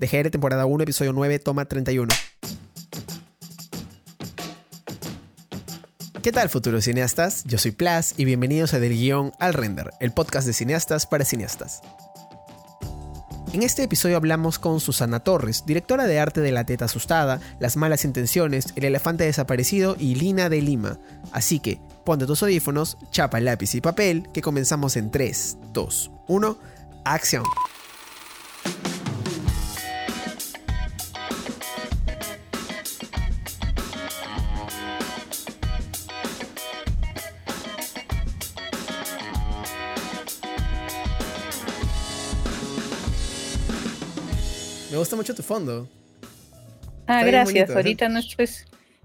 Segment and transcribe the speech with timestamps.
[0.00, 2.08] DGR temporada 1, episodio 9, toma 31.
[6.22, 7.44] ¿Qué tal futuros cineastas?
[7.44, 11.26] Yo soy Plas y bienvenidos a Del Guión al Render, el podcast de cineastas para
[11.26, 11.82] cineastas.
[13.52, 17.76] En este episodio hablamos con Susana Torres, directora de arte de La Teta Asustada, Las
[17.76, 20.98] Malas Intenciones, El Elefante Desaparecido y Lina de Lima.
[21.30, 26.58] Así que ponte tus audífonos, chapa lápiz y papel, que comenzamos en 3, 2, 1,
[27.04, 27.44] acción.
[45.10, 45.88] Gusta mucho tu fondo.
[47.06, 47.54] Ah, Está gracias.
[47.54, 48.48] bonito, Ahorita no estoy,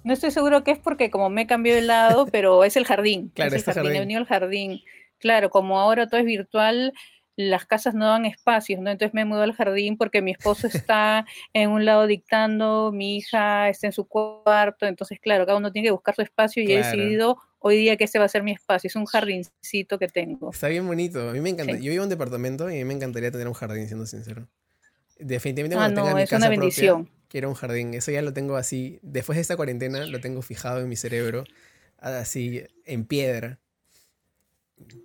[0.03, 2.85] no estoy seguro que es porque como me he cambiado de lado, pero es el
[2.85, 3.31] jardín.
[3.33, 3.95] Claro, es el jardín, jardín.
[3.95, 4.81] he venido al jardín.
[5.17, 6.93] Claro, como ahora todo es virtual,
[7.35, 8.91] las casas no dan espacios, ¿no?
[8.91, 13.17] Entonces me he mudado al jardín porque mi esposo está en un lado dictando, mi
[13.17, 16.71] hija está en su cuarto, entonces claro, cada uno tiene que buscar su espacio y
[16.71, 18.89] he decidido hoy día que ese va a ser mi espacio.
[18.89, 20.51] Es un jardincito que tengo.
[20.51, 21.27] Está bien bonito.
[21.27, 21.73] A mí me encanta.
[21.77, 21.83] Sí.
[21.83, 24.47] Yo vivo en un departamento y a mí me encantaría tener un jardín, siendo sincero.
[25.17, 27.09] Definitivamente Ah, cuando tenga no, mi es una casa propia, bendición.
[27.29, 27.93] quiero un jardín.
[27.93, 28.99] Eso ya lo tengo así.
[29.01, 31.45] Después de esta cuarentena lo tengo fijado en mi cerebro,
[31.97, 33.59] así en piedra.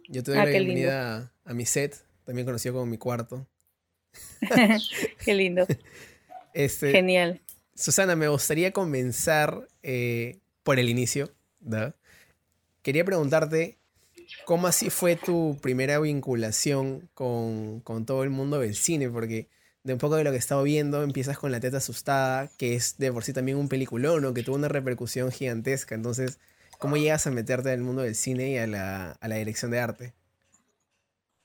[0.09, 3.47] Yo te doy Ah, la bienvenida a, a mi set, también conocido como mi cuarto.
[5.25, 5.67] Qué lindo,
[6.55, 7.41] Este, genial.
[7.77, 11.33] Susana, me gustaría comenzar eh, por el inicio.
[11.61, 11.95] ¿da?
[12.83, 13.79] Quería preguntarte
[14.45, 19.49] cómo así fue tu primera vinculación con, con todo el mundo del cine, porque
[19.83, 22.75] de un poco de lo que he estado viendo, empiezas con La Teta Asustada, que
[22.75, 24.35] es de por sí también un peliculón, ¿no?
[24.35, 25.95] que tuvo una repercusión gigantesca.
[25.95, 26.39] Entonces,
[26.79, 29.71] ¿cómo llegas a meterte en el mundo del cine y a la, a la dirección
[29.71, 30.13] de arte?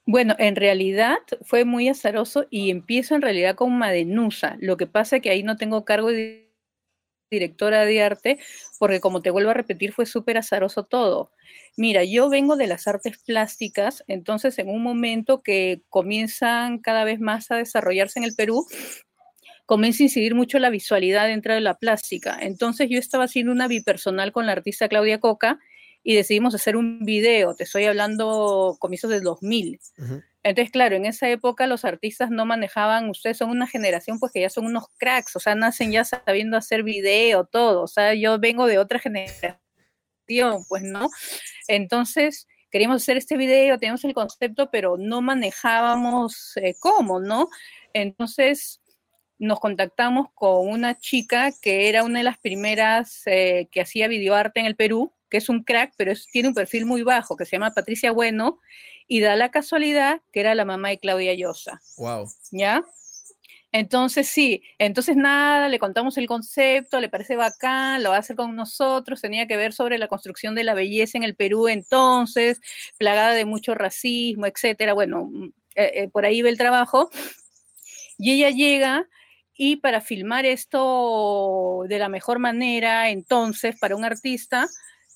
[0.08, 4.56] Bueno, en realidad fue muy azaroso y empiezo en realidad con Madenusa.
[4.59, 6.44] Lo que pasa es que ahí no tengo cargo de
[7.30, 8.40] directora de arte,
[8.80, 11.31] porque como te vuelvo a repetir, fue súper azaroso todo.
[11.78, 17.19] Mira, yo vengo de las artes plásticas, entonces en un momento que comienzan cada vez
[17.19, 18.66] más a desarrollarse en el Perú,
[19.66, 22.38] comienza a incidir mucho la visualidad dentro de la plástica.
[22.40, 25.59] Entonces yo estaba haciendo una bipersonal con la artista Claudia Coca
[26.03, 29.80] y decidimos hacer un video, te estoy hablando comienzos del 2000.
[29.97, 30.22] Ujú.
[30.45, 34.41] Entonces, claro, en esa época los artistas no manejaban, ustedes son una generación pues que
[34.41, 38.38] ya son unos cracks, o sea, nacen ya sabiendo hacer video, todo, o sea, yo
[38.38, 39.57] vengo de otra generación,
[40.69, 41.09] pues, ¿no?
[41.67, 47.50] Entonces, queríamos hacer este video, teníamos el concepto, pero no manejábamos eh, cómo, ¿no?
[47.94, 48.81] Entonces,
[49.39, 54.59] nos contactamos con una chica que era una de las primeras eh, que hacía videoarte
[54.59, 57.53] en el Perú, que es un crack, pero tiene un perfil muy bajo, que se
[57.53, 58.59] llama Patricia Bueno,
[59.07, 62.27] y da la casualidad que era la mamá de Claudia Llosa, Wow.
[62.51, 62.83] ¿ya?
[63.71, 68.38] Entonces, sí, entonces nada, le contamos el concepto, le parece bacán, lo va a hacer
[68.38, 72.61] con nosotros, tenía que ver sobre la construcción de la belleza en el Perú entonces,
[72.97, 75.45] plagada de mucho racismo, etcétera, bueno, mm,
[75.75, 77.09] eh, eh, por ahí ve el trabajo,
[78.17, 79.07] y ella llega
[79.57, 84.67] y para filmar esto de la mejor manera, entonces, para un artista,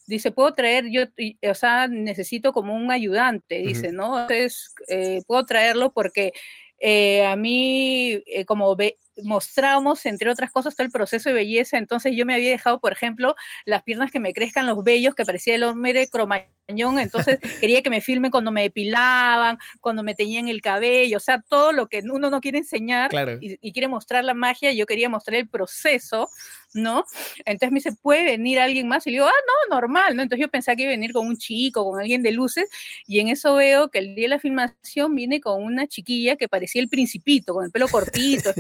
[0.09, 1.03] dice, puedo traer, yo,
[1.50, 3.92] o sea, necesito como un ayudante, dice.
[3.92, 4.22] ¿no?
[4.22, 6.34] Entonces, eh, puedo traerlo porque
[6.80, 11.78] eh, a mí, eh, como ve- mostramos, entre otras cosas, todo el proceso de belleza,
[11.78, 13.35] entonces yo me había dejado, por ejemplo,
[13.66, 17.90] las piernas que me crezcan los vellos, que parecía el hombre cromañón, entonces quería que
[17.90, 22.02] me filmen cuando me depilaban, cuando me teñían el cabello, o sea, todo lo que
[22.09, 23.38] uno no quiere enseñar Claro.
[23.41, 26.30] y, y quiere mostrar la magia, yo quería mostrar el proceso,
[26.74, 27.06] ¿no?
[27.46, 29.06] Entonces me dice, ¿puede venir alguien más?
[29.07, 29.31] Y le digo, ah,
[29.69, 30.22] no, normal, ¿no?
[30.22, 32.69] Entonces yo pensaba que iba a venir con un chico, con alguien de luces,
[33.07, 36.47] y en eso veo que el día de la filmación viene con una chiquilla que
[36.47, 38.53] parecía el principito, con el pelo cortito,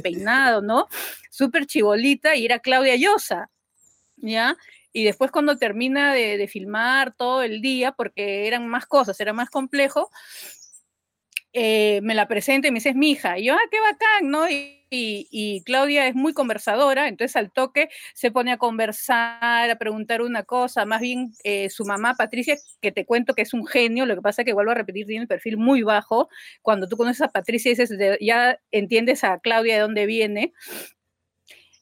[0.61, 0.87] ¿no?
[1.29, 3.49] Súper chibolita, y era Claudia Llosa,
[4.17, 4.57] ¿ya?
[4.91, 9.33] Y después cuando termina de, de filmar todo el día, porque eran más cosas, era
[9.33, 10.09] más complejo,
[11.53, 13.37] eh, me la presenta y me dice, es mi hija.
[13.39, 14.49] Y yo, ah, qué bacán, ¿no?
[14.49, 20.21] Y, y- Claudia es muy conversadora, entonces al toque se pone a conversar, a preguntar
[20.23, 20.85] una cosa.
[20.85, 24.21] Más bien, eh, su mamá, Patricia, que te cuento que es un genio, lo que
[24.21, 26.29] pasa que vuelvo a repetir, tiene el perfil muy bajo.
[26.63, 27.91] Cuando tú conoces a Patricia, dices,
[28.21, 30.53] ya entiendes a Claudia de dónde viene.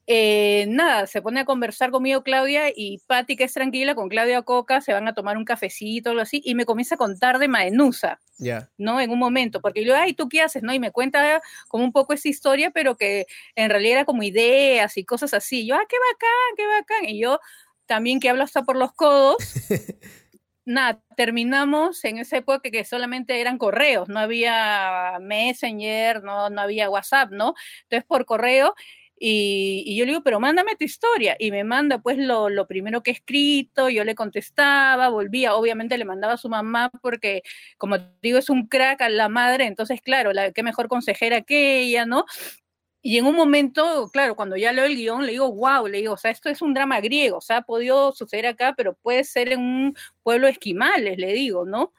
[0.09, 4.41] Eh, nada, se pone a conversar conmigo Claudia y Patti, que es tranquila, con Claudia
[4.41, 7.39] Coca, se van a tomar un cafecito o algo así, y me comienza a contar
[7.39, 8.21] de Maenusa.
[8.37, 8.69] Ya.
[8.77, 9.01] ¿no?
[9.01, 10.63] En un momento, porque yo, ay, ¿tú qué haces?
[10.63, 10.73] ¿no?
[10.73, 13.25] Y me cuenta como un poco esa historia, pero que
[13.55, 15.67] en realidad era como ideas y cosas así.
[15.67, 17.09] Yo, ah, qué bacán, qué bacán.
[17.09, 17.39] Y yo
[17.85, 19.37] también que hablo hasta por los codos,
[20.65, 26.89] nada, terminamos en esa época que solamente eran correos, no había Messenger, no, no había
[26.89, 27.55] WhatsApp, ¿no?
[27.83, 28.75] Entonces por correo
[29.19, 31.35] y, yo le digo, pero mándame tu historia.
[31.39, 35.97] Y me manda pues lo, lo, primero que he escrito, yo le contestaba, volvía, obviamente
[35.97, 37.41] le mandaba a su mamá porque,
[37.77, 41.81] como digo, es un crack a la madre, entonces, claro, la, qué mejor consejera que
[41.81, 42.25] ella, ¿no?
[43.01, 46.13] Y en un momento, claro, cuando ya leo el guion, le digo, wow, le digo,
[46.13, 49.23] o sea, esto es un drama griego, o sea, ha podido suceder acá, pero puede
[49.23, 51.93] ser en un pueblo esquimales, le digo, ¿no?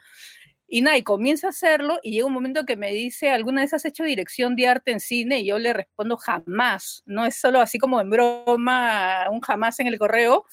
[0.71, 3.73] Y nada, y comienza a hacerlo y llega un momento que me dice, ¿alguna vez
[3.73, 5.41] has hecho dirección de arte en cine?
[5.41, 7.03] Y yo le respondo, jamás.
[7.07, 10.45] No es solo así como en broma, un jamás en el correo.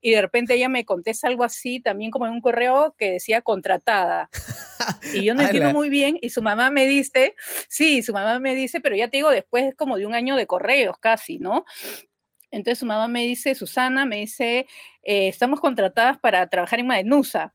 [0.00, 3.42] Y de repente ella me contesta algo así, también como en un correo que decía
[3.42, 4.30] contratada.
[5.14, 6.18] Y yo no entiendo muy bien.
[6.20, 7.34] Y su mamá me dice,
[7.68, 10.46] sí, su mamá me dice, pero ya te digo, después como de un año de
[10.46, 11.64] correos casi, ¿no?
[12.50, 14.66] Entonces su mamá me dice, Susana, me dice,
[15.02, 17.54] eh, estamos contratadas para trabajar en Madenusa.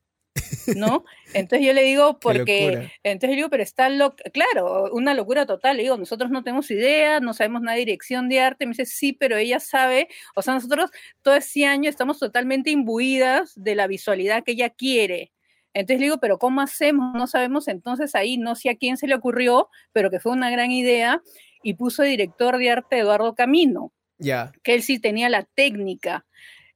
[0.75, 1.05] ¿No?
[1.33, 5.77] Entonces yo le digo, porque, entonces yo digo, pero está loco, claro, una locura total,
[5.77, 8.85] le digo, nosotros no tenemos idea, no sabemos nada de dirección de arte, me dice,
[8.85, 10.91] sí, pero ella sabe, o sea, nosotros
[11.21, 15.31] todo ese año estamos totalmente imbuidas de la visualidad que ella quiere.
[15.73, 17.13] Entonces le digo, pero ¿cómo hacemos?
[17.13, 20.49] No sabemos, entonces ahí no sé a quién se le ocurrió, pero que fue una
[20.49, 21.21] gran idea,
[21.63, 23.91] y puso director de arte Eduardo Camino.
[24.17, 24.51] Ya.
[24.63, 26.25] Que él sí tenía la técnica.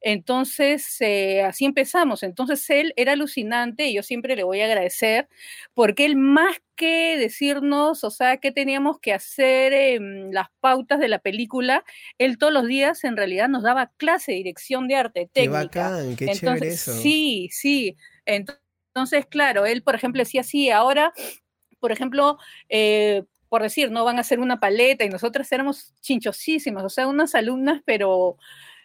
[0.05, 2.23] Entonces, eh, así empezamos.
[2.23, 5.29] Entonces, él era alucinante y yo siempre le voy a agradecer
[5.73, 11.07] porque él más que decirnos, o sea, qué teníamos que hacer en las pautas de
[11.07, 11.85] la película,
[12.17, 15.69] él todos los días en realidad nos daba clase de dirección de arte, técnica.
[15.69, 16.93] Qué bacán, qué chévere eso.
[16.93, 17.95] Sí, sí.
[18.25, 21.13] Entonces, claro, él, por ejemplo, decía así, ahora,
[21.79, 26.83] por ejemplo, eh, por decir, no van a hacer una paleta y nosotras éramos chinchosísimas,
[26.83, 28.37] o sea, unas alumnas, pero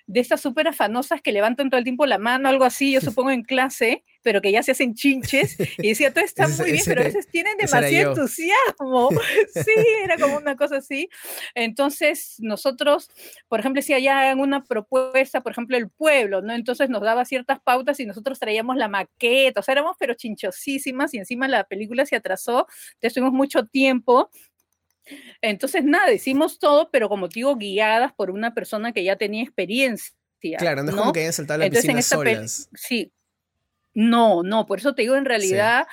[0.08, 3.30] de estas súper afanosas que levantan todo el tiempo la mano, algo así, yo supongo
[3.30, 5.56] en clase, pero que ya se hacen chinches.
[5.78, 9.10] Y decía, todo está muy bien, pero a veces tienen demasiado entusiasmo.
[9.54, 11.08] Sí, era como una cosa así.
[11.54, 13.10] Entonces, nosotros,
[13.48, 16.54] por ejemplo, si allá en una propuesta, por ejemplo, el pueblo, ¿no?
[16.54, 21.12] Entonces nos daba ciertas pautas y nosotros traíamos la maqueta, o sea, éramos pero chinchosísimas
[21.12, 24.30] y encima la película se atrasó, entonces tuvimos mucho tiempo
[25.40, 30.14] entonces, nada, hicimos todo, pero como digo, guiadas por una persona que ya tenía experiencia.
[30.58, 32.68] Claro, no, es como que hayan saltado la piscina solas.
[32.74, 33.12] Sí.
[33.94, 35.86] No, no, por eso te digo, en realidad,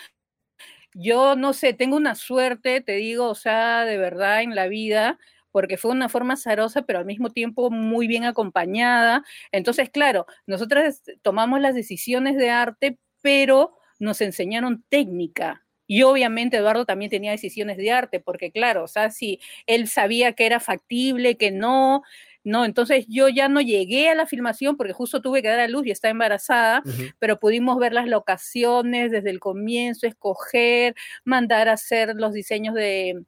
[0.94, 5.18] yo no sé, tengo una suerte, te digo, o sea, de verdad en la vida,
[5.52, 9.24] porque fue una forma azarosa, pero al mismo tiempo muy bien acompañada.
[9.52, 16.86] Entonces, claro, nosotras tomamos las decisiones de arte, pero nos enseñaron técnica, y obviamente Eduardo
[16.86, 21.38] también tenía decisiones de arte, porque claro, o sea, si él sabía que era factible,
[21.38, 22.04] que no,
[22.44, 25.68] no, entonces yo ya no llegué a la filmación porque justo tuve que dar a
[25.68, 26.84] luz y estaba embarazada,
[27.20, 33.24] pero pudimos ver las locaciones desde el comienzo, escoger, mandar a hacer los diseños de,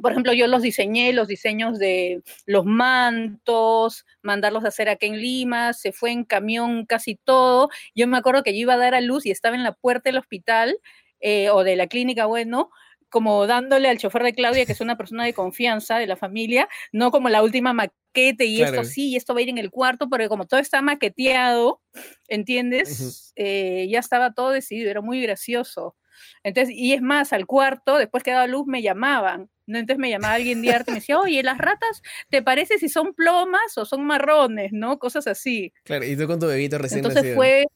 [0.00, 5.20] por ejemplo, yo los diseñé, los diseños de los mantos, mandarlos a hacer aquí en
[5.20, 7.68] Lima, se fue en camión casi todo.
[7.94, 10.08] Yo me acuerdo que yo iba a dar a luz y estaba en la puerta
[10.08, 10.78] del hospital
[11.20, 12.70] eh, o de la clínica, bueno,
[13.10, 16.68] como dándole al chofer de Claudia, que es una persona de confianza de la familia,
[16.92, 19.70] no como la última maquete y esto sí, y esto va a ir en el
[19.70, 21.82] cuarto, porque como todo está maqueteado,
[22.28, 23.32] ¿entiendes?
[23.36, 25.96] Eh, ya estaba todo decidido, era muy gracioso.
[26.42, 29.50] Entonces, y es más, al cuarto, después que daba luz, me llamaban.
[29.66, 29.78] ¿no?
[29.78, 32.88] Entonces me llamaba alguien de arte y me decía, oye, las ratas, ¿te parece si
[32.88, 34.72] son plomas o son marrones?
[34.72, 34.98] ¿No?
[34.98, 35.72] Cosas así.
[35.84, 37.66] Claro, y tú con tu bebito recién Entonces fue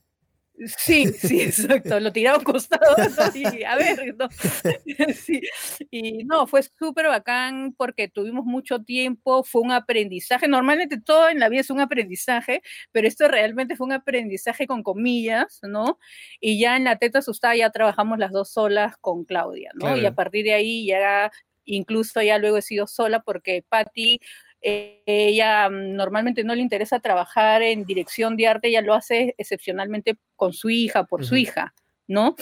[0.79, 1.99] Sí, sí, exacto.
[1.99, 2.95] Lo tiraba a un costado
[3.35, 4.29] y a ver, no.
[5.15, 5.41] Sí.
[5.91, 10.47] Y no, fue súper bacán porque tuvimos mucho tiempo, fue un aprendizaje.
[10.47, 14.83] Normalmente todo en la vida es un aprendizaje, pero esto realmente fue un aprendizaje con
[14.83, 15.99] comillas, ¿no?
[16.41, 19.97] Y ya en la teta asustada ya trabajamos las dos solas con Claudia, ¿no?
[19.97, 21.33] Y a partir de ahí ya
[21.65, 24.21] incluso ya luego he sido sola porque Patti
[24.65, 30.17] ella mm, normalmente no le interesa trabajar en dirección de arte, ella lo hace excepcionalmente
[30.37, 31.75] con su hija, por su hija,
[32.07, 32.35] ¿no?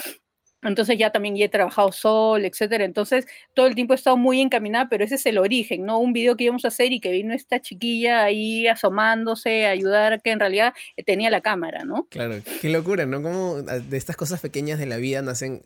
[0.61, 2.85] Entonces ya también ya he trabajado sol, etcétera.
[2.85, 5.99] Entonces todo el tiempo he estado muy encaminada, pero ese es el origen, ¿no?
[5.99, 10.21] Un video que íbamos a hacer y que vino esta chiquilla ahí asomándose a ayudar,
[10.21, 10.73] que en realidad
[11.05, 12.07] tenía la cámara, ¿no?
[12.09, 13.21] Claro, qué locura, ¿no?
[13.21, 15.65] Como ah, de estas cosas pequeñas de la vida nacen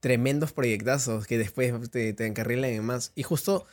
[0.00, 3.12] tremendos proyectazos que después te, te encarrilan en más.
[3.14, 3.66] Y justo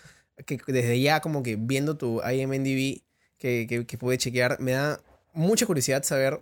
[0.46, 3.01] que desde ya como que viendo tu IMDb
[3.38, 5.01] que, que, que pude chequear, me da
[5.34, 6.39] mucha curiosidad saber,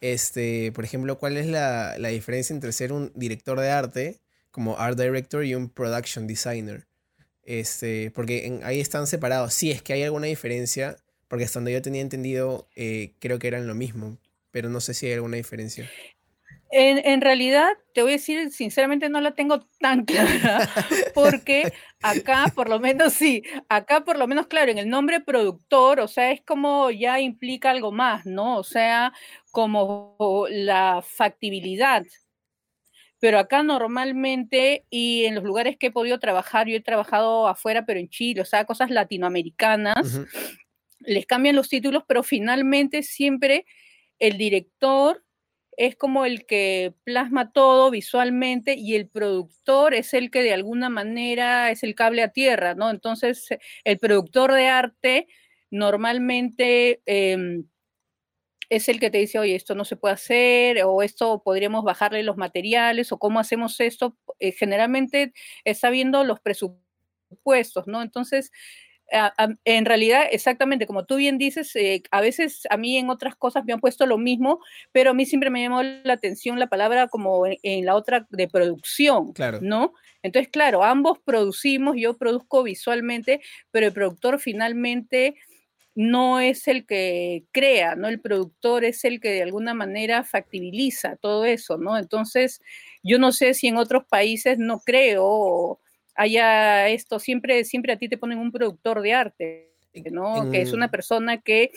[0.00, 4.78] este, por ejemplo, cuál es la, la diferencia entre ser un director de arte como
[4.78, 6.86] art director y un production designer.
[7.42, 9.52] Este, porque ahí están separados.
[9.52, 10.96] Sí, es que hay alguna diferencia,
[11.28, 14.18] porque hasta donde yo tenía entendido, eh, creo que eran lo mismo,
[14.50, 15.90] pero no sé si hay alguna diferencia.
[16.76, 20.68] En, realidad, te voy a decir, sinceramente no la tengo tan clara,
[21.14, 26.00] porque acá por lo menos sí, acá por lo menos, claro, en el nombre productor,
[26.00, 28.58] o sea, es como ya implica algo más, ¿no?
[28.58, 29.12] O sea,
[29.52, 32.04] como la factibilidad.
[33.20, 37.86] Pero acá normalmente, y en los lugares que he podido trabajar, yo he trabajado afuera,
[37.86, 40.20] pero en Chile, o sea, cosas latinoamericanas,
[40.98, 43.64] les cambian los títulos, pero finalmente siempre
[44.18, 45.23] el director
[45.76, 50.88] es como el que plasma todo visualmente y el productor es el que de alguna
[50.88, 52.90] manera es el cable a tierra, ¿no?
[52.90, 53.48] Entonces,
[53.84, 55.28] el productor de arte
[55.70, 57.66] normalmente em,
[58.70, 62.22] es el que te dice, oye, esto no se puede hacer, o esto podríamos bajarle
[62.22, 64.16] los materiales, o cómo hacemos esto.
[64.40, 65.32] Eh, generalmente
[65.64, 68.02] está viendo los presupuestos, ¿no?
[68.02, 68.50] Entonces,
[69.64, 73.64] en realidad, exactamente como tú bien dices, eh, a veces a mí en otras cosas
[73.64, 74.60] me han puesto lo mismo,
[74.92, 78.48] pero a mí siempre me llamó la atención la palabra como en, la otra de
[78.48, 79.58] producción, claro.
[79.62, 79.92] ¿no?
[80.22, 83.40] Entonces, claro, ambos producimos, yo produzco visualmente,
[83.70, 85.36] pero el productor finalmente
[85.94, 88.08] no es el que crea, ¿no?
[88.08, 91.96] El productor es el que de alguna manera factibiliza todo eso, ¿no?
[91.96, 92.60] Entonces,
[93.02, 95.78] yo no sé si en otros países no creo
[96.14, 99.74] haya esto, siempre, siempre a ti te ponen un productor de arte,
[100.10, 100.50] ¿no?
[100.50, 101.70] Que es una persona que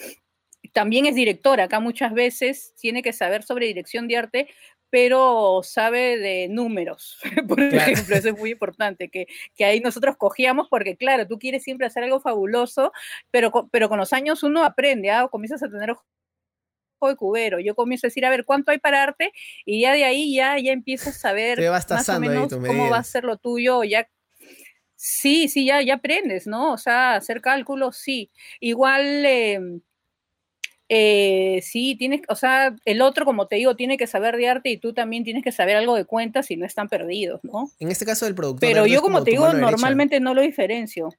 [0.72, 4.48] también es directora, acá muchas veces tiene que saber sobre dirección de arte,
[4.90, 7.18] pero sabe de números,
[7.48, 11.62] por ejemplo, eso es muy importante, que, que, ahí nosotros cogíamos porque, claro, tú quieres
[11.62, 12.92] siempre hacer algo fabuloso,
[13.30, 15.28] pero, pero con los años uno aprende, ¿ah?
[15.30, 16.04] comienzas a tener ojo
[17.08, 19.32] de cubero, yo comienzo a decir, a ver, ¿cuánto hay para arte?
[19.64, 23.04] Y ya de ahí ya, ya empiezas a saber más o menos cómo va a
[23.04, 24.08] ser lo tuyo, ya
[25.00, 26.72] Sí, sí, ya, ya aprendes, ¿no?
[26.72, 28.32] O sea, hacer cálculos, sí.
[28.58, 29.80] Igual, em,
[30.88, 34.70] eh, sí, tienes, o sea, el otro, como te digo, tiene que saber de arte
[34.70, 37.70] y tú también tienes que saber algo de cuentas y no están perdidos, ¿no?
[37.78, 38.68] En este caso del productor.
[38.68, 41.10] Pero yo, como, te digo, normalmente no lo diferencio.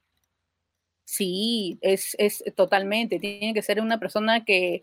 [1.06, 3.18] Sí, es, es totalmente.
[3.18, 4.82] Tiene que ser una persona que,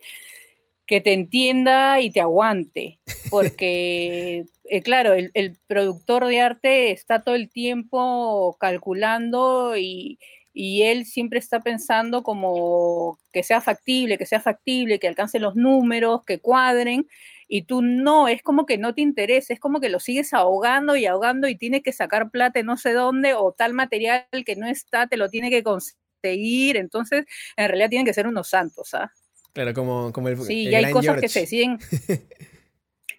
[0.88, 3.00] que te entienda y te aguante,
[3.30, 10.20] porque, eh, claro, el, productor de arte está todo el tiempo calculando y,
[10.60, 16.24] él siempre está pensando como que sea factible, que sea factible, que alcance los números,
[16.26, 17.08] que cuadren,
[17.48, 20.96] y tú no, es como que no te interesa, es como que lo sigues ahogando
[20.96, 24.66] y ahogando y tienes que sacar plata no sé dónde o tal material que no
[24.66, 29.12] está, te lo tiene que conseguir, entonces en realidad tienen que ser unos santos, ¿ah?
[29.54, 30.38] Claro, como, como el.
[30.44, 31.78] Sí, y hay cosas que se deciden.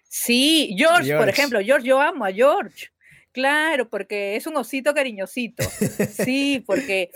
[0.09, 2.87] Sí, George, por ejemplo, George, yo amo a George.
[3.31, 5.63] Claro, porque es un osito cariñosito.
[6.25, 7.11] Sí, porque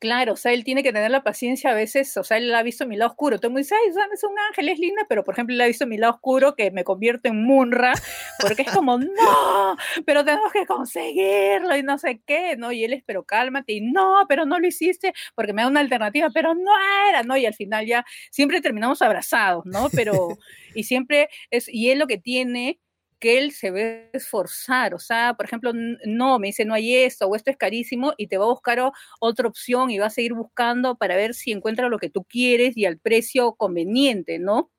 [0.00, 2.62] Claro, o sea, él tiene que tener la paciencia a veces, o sea, él ha
[2.62, 3.36] visto mi lado oscuro.
[3.38, 5.86] Todo el mundo ay, es un ángel, es linda, pero por ejemplo, él ha visto
[5.86, 7.92] mi lado oscuro que me convierte en Munra,
[8.40, 9.76] porque es como, no,
[10.06, 12.72] pero tenemos que conseguirlo y no sé qué, ¿no?
[12.72, 15.80] Y él es, pero cálmate, y no, pero no lo hiciste, porque me da una
[15.80, 16.72] alternativa, pero no
[17.10, 17.36] era, ¿no?
[17.36, 19.90] Y al final ya siempre terminamos abrazados, ¿no?
[19.90, 20.38] Pero,
[20.74, 22.80] y siempre es, y él lo que tiene
[23.20, 25.72] que él se ve esforzar, o sea, por ejemplo,
[26.06, 28.80] no, me dice no hay esto o esto es carísimo y te va a buscar
[29.20, 32.76] otra opción y va a seguir buscando para ver si encuentra lo que tú quieres
[32.76, 34.70] y al precio conveniente, ¿no?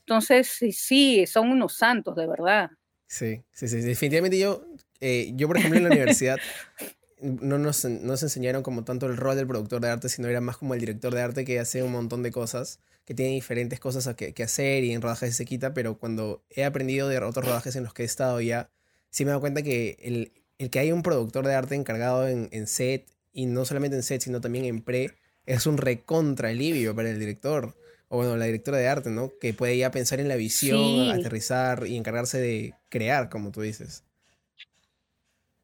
[0.00, 2.70] Entonces, sí, son unos santos, de verdad.
[3.06, 4.66] Sí, sí, sí, definitivamente yo,
[5.00, 6.36] eh, yo por ejemplo en la universidad
[7.20, 10.58] no nos, nos enseñaron como tanto el rol del productor de arte, sino era más
[10.58, 14.14] como el director de arte que hace un montón de cosas que tiene diferentes cosas
[14.14, 17.76] que, que, hacer y en rodajes se quita, pero cuando he aprendido de otros rodajes
[17.76, 18.70] en los que he estado ya,
[19.10, 22.26] sí me he dado cuenta que el, el que hay un productor de arte encargado
[22.26, 25.10] en, en, set, y no solamente en set, sino también en pre,
[25.46, 27.76] es un recontra alivio para el director,
[28.08, 29.32] o bueno, la directora de arte, ¿no?
[29.40, 34.04] Que puede ya pensar en la visión, aterrizar y encargarse de crear, como tú dices.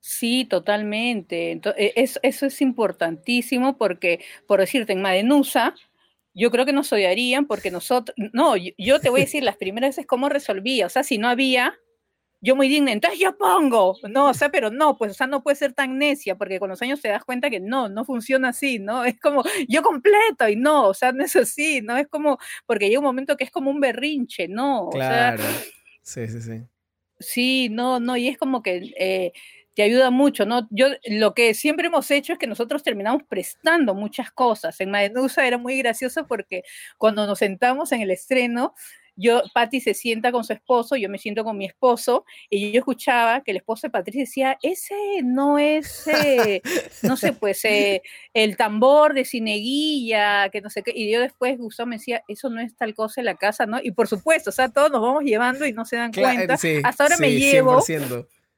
[0.01, 1.53] Sí, totalmente.
[1.53, 5.75] Entonces, eso, eso es importantísimo porque, por decirte, en Madenusa,
[6.35, 9.91] yo creo que nos odiarían porque nosotros, no, yo, te voy a decir las primeras
[9.91, 11.79] veces cómo resolvía, o sea, si no había,
[12.41, 15.43] yo muy digna, entonces yo pongo, no, o sea, pero no, pues, o sea, no
[15.43, 18.51] puede ser tan necia, porque con los años te das cuenta que no, no funciona
[18.51, 19.05] así, ¿no?
[19.05, 21.97] Es como, yo completo, y no, o sea, no es así, ¿no?
[21.97, 24.89] Es como, porque llega un momento que es como un berrinche, ¿no?
[24.91, 25.43] Claro,
[26.03, 26.63] sí, sí, sí.
[27.19, 28.93] Sí, no, no, y es como que...
[28.99, 29.33] Eh,
[29.75, 30.67] te ayuda mucho, ¿no?
[30.71, 34.81] Yo lo que siempre hemos hecho es que nosotros terminamos prestando muchas cosas.
[34.81, 36.63] En Madenusa era muy gracioso porque
[36.99, 38.75] cuando nos sentamos en el estreno,
[39.17, 42.79] yo, Patty se sienta con su esposo, yo me siento con mi esposo, y yo
[42.79, 46.63] escuchaba que el esposo de Patricia decía, ese no es, eh,
[47.03, 51.59] no sé, pues eh, el tambor de cineguilla, que no sé qué, y yo después
[51.59, 53.79] Gustavo me decía, eso no es tal cosa en la casa, ¿no?
[53.83, 56.55] Y por supuesto, o sea, todos nos vamos llevando y no se dan cuenta.
[56.55, 57.83] Hasta ahora me llevo.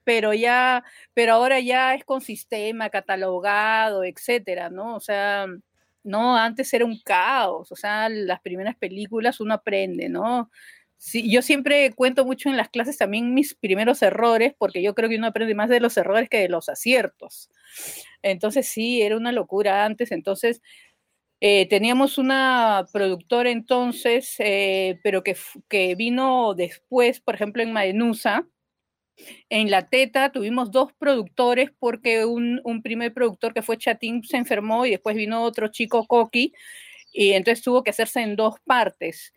[0.05, 4.97] Pero ya, pero ahora ya es con sistema, catalogado, etcétera, ¿no?
[4.97, 5.47] O sea,
[6.05, 10.51] no, antes era un caos, o sea, las primeras películas uno aprende, ¿no?
[10.97, 15.09] Sí, yo siempre cuento mucho en las clases también mis primeros errores, porque yo creo
[15.09, 17.51] que uno aprende más de los errores que de los aciertos.
[18.23, 20.13] Entonces sí, era una locura antes.
[20.13, 20.63] Entonces
[21.41, 25.37] eh, teníamos una productora entonces, eh, pero que,
[25.69, 28.47] que, vino después, por ejemplo, en Maenusa,
[29.49, 34.87] en La Teta tuvimos dos productores porque un, primer productor que fue Chatín se enfermó
[34.87, 36.53] y después vino otro chico, Coqui,
[37.13, 39.33] y entonces tuvo que hacerse en dos partes.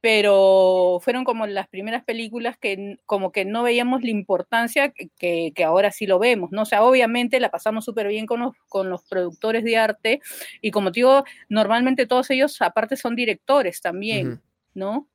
[0.00, 5.90] Pero fueron como las primeras películas que como que no veíamos la importancia que, ahora
[5.92, 6.62] sí lo vemos, ¿no?
[6.62, 10.20] O sea, obviamente la pasamos súper bien con los, con los productores de arte
[10.60, 14.42] y como te digo, normalmente todos ellos aparte son directores también,
[14.74, 15.08] ¿no?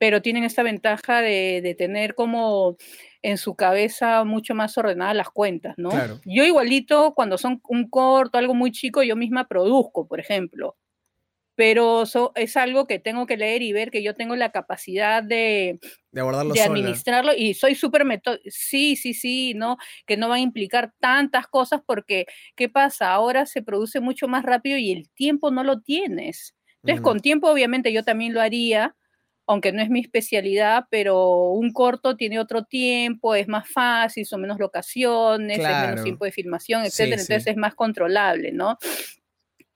[0.00, 2.76] Pero tienen esta ventaja de, de tener como
[3.22, 5.90] en su cabeza mucho más ordenadas las cuentas, ¿no?
[6.24, 10.76] Yo igualito, cuando son un corto, algo muy chico, yo misma produzco, por ejemplo.
[11.54, 12.04] Pero
[12.36, 15.78] es algo que tengo que leer y ver que yo tengo la capacidad de,
[16.10, 18.42] de, administrarlo y soy súper metódico.
[18.48, 19.76] Sí, sí, sí, ¿no?
[20.06, 22.24] Que no va a implicar tantas cosas porque,
[22.56, 23.12] ¿qué pasa?
[23.12, 26.54] Ahora se produce mucho más rápido y el tiempo no lo tienes.
[26.82, 28.96] Entonces, con tiempo, obviamente, yo también lo haría,
[29.50, 34.42] aunque no es mi especialidad, pero un corto tiene otro tiempo, es más fácil, son
[34.42, 38.78] menos locaciones, es menos tiempo de filmación, etcétera, entonces es más controlable, ¿no?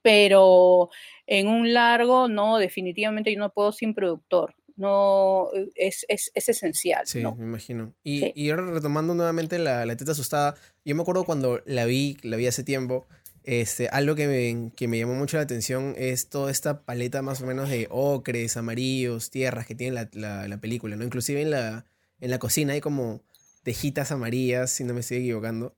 [0.00, 0.90] Pero
[1.26, 4.54] en un largo, no, definitivamente yo no puedo sin productor.
[4.76, 7.04] No, es, es, es esencial.
[7.06, 7.94] Sí, me imagino.
[8.04, 10.54] Y, y, ahora retomando nuevamente la, la teta asustada,
[10.84, 13.08] yo me acuerdo cuando la vi, la vi hace tiempo,
[13.44, 17.42] este, algo que me, que me, llamó mucho la atención es toda esta paleta más
[17.42, 21.04] o menos de ocres, amarillos, tierras que tiene la, la, película, ¿no?
[21.04, 21.84] Inclusive en la,
[22.20, 23.20] en la cocina hay como
[23.62, 25.76] tejitas amarillas, si no me estoy equivocando.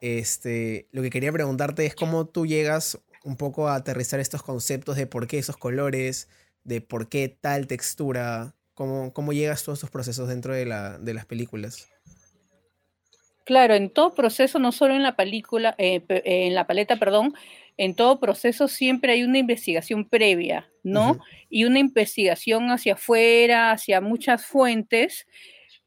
[0.00, 4.96] Este, lo que quería preguntarte es cómo tú llegas un poco a aterrizar estos conceptos
[4.96, 6.28] de por qué esos colores,
[6.62, 11.12] de por qué tal textura, cómo, cómo llegas todos estos procesos dentro de, la, de
[11.12, 11.88] las películas.
[13.50, 17.34] Claro, en todo proceso, no solo en la película, eh, en la paleta, perdón,
[17.76, 21.18] en todo proceso siempre hay una investigación previa, ¿no?
[21.48, 25.26] Y una investigación hacia afuera, hacia muchas fuentes,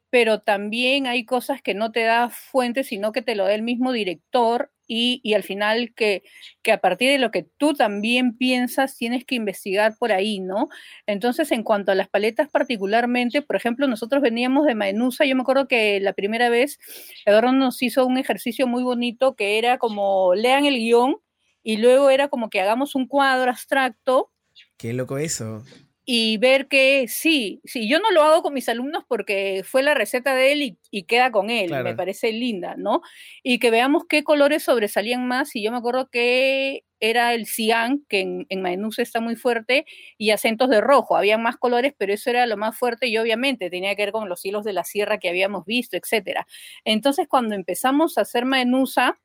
[0.10, 3.64] pero también hay cosas que no te da fuentes, sino que te lo da el
[3.64, 6.24] mismo director y, al final que,
[6.72, 10.68] a partir de lo que tú también piensas tienes que investigar por ahí, ¿no?
[11.08, 15.42] Entonces, en cuanto a las paletas particularmente, por ejemplo, nosotros veníamos de Menusa, yo me
[15.42, 16.80] acuerdo que la primera vez
[17.26, 21.18] Eduardo nos hizo un ejercicio muy bonito que era como lean el guion
[21.64, 24.32] y luego era como que hagamos un cuadro abstracto.
[24.78, 25.64] Qué loco eso
[26.06, 29.94] y ver que sí, sí, yo no lo hago con mis alumnos porque fue la
[29.94, 33.02] receta de él y, queda con él, me parece linda, ¿no?
[33.42, 38.06] Y que veamos qué colores sobresalían más, y yo me acuerdo que era el cian,
[38.08, 39.86] que en, en está muy fuerte,
[40.18, 43.70] y acentos de rojo, había más colores, pero eso era lo más fuerte y obviamente
[43.70, 46.48] tenía que ver con los hilos de la sierra que habíamos visto, etcétera.
[46.86, 49.20] Entonces, cuando empezamos a hacer Maenusa,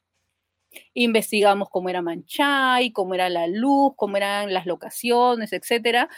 [0.95, 6.09] investigamos cómo era Manchay, cómo era la luz, cómo eran las locaciones, etcétera.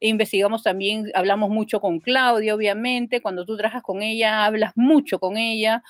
[0.00, 5.36] Investigamos también, hablamos mucho con Claudia, obviamente, cuando tú trabajas con ella, hablas mucho con
[5.36, 5.82] ella.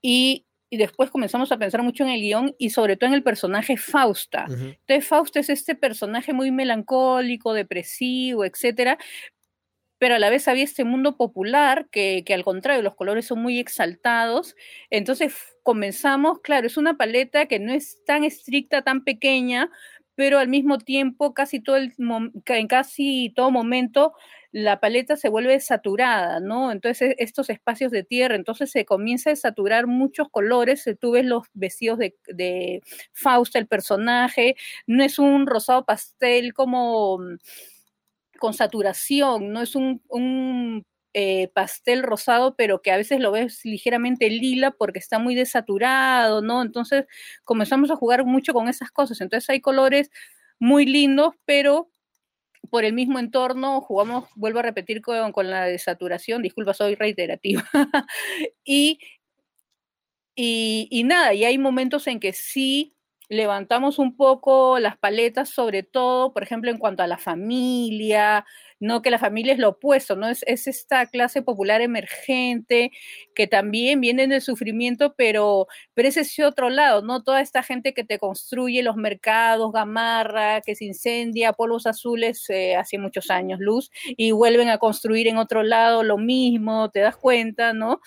[0.00, 3.76] Y, después comenzamos a pensar mucho en el guion y sobre todo en el personaje
[3.76, 4.46] Fausta.
[4.48, 8.96] Entonces, Fausta es este personaje muy melancólico, depresivo, etcétera,
[10.02, 13.40] pero a la vez había este mundo popular que, que, al contrario, los colores son
[13.40, 14.56] muy exaltados.
[14.90, 19.70] Entonces comenzamos, claro, es una paleta que no es tan estricta, tan pequeña,
[20.16, 21.92] pero al mismo tiempo, casi todo el,
[22.46, 24.12] en casi todo momento,
[24.50, 26.72] la paleta se vuelve saturada, ¿no?
[26.72, 31.44] Entonces, estos espacios de tierra, entonces se comienza a saturar muchos colores, tú ves los
[31.54, 34.56] vestidos de, de Fausta, el personaje,
[34.88, 37.20] no es un rosado pastel como
[38.42, 44.28] con saturación, no es un, eh, pastel rosado, pero que a veces lo ves ligeramente
[44.30, 46.60] lila porque está muy desaturado, ¿no?
[46.62, 47.04] Entonces
[47.44, 49.20] comenzamos a jugar mucho con esas cosas.
[49.20, 50.10] Entonces hay colores
[50.58, 51.88] muy lindos, pero
[52.70, 57.62] por el mismo entorno jugamos, vuelvo a repetir con, con la desaturación, disculpa, soy reiterativa.
[58.64, 58.98] y,
[60.34, 62.96] y, y nada, y hay momentos en que sí
[63.32, 68.44] levantamos un poco las paletas, sobre todo, por ejemplo, en cuanto a la familia,
[68.78, 70.28] no que la familia es lo opuesto, ¿no?
[70.28, 72.90] Es, esta clase popular emergente
[73.34, 77.22] que también viene del sufrimiento, pero, pero es ese otro lado, ¿no?
[77.22, 82.76] Toda esta gente que te construye los mercados, gamarra, que se incendia, polvos azules eh,
[82.76, 87.16] hace muchos años, luz, y vuelven a construir en otro lado lo mismo, te das
[87.16, 88.00] cuenta, ¿no?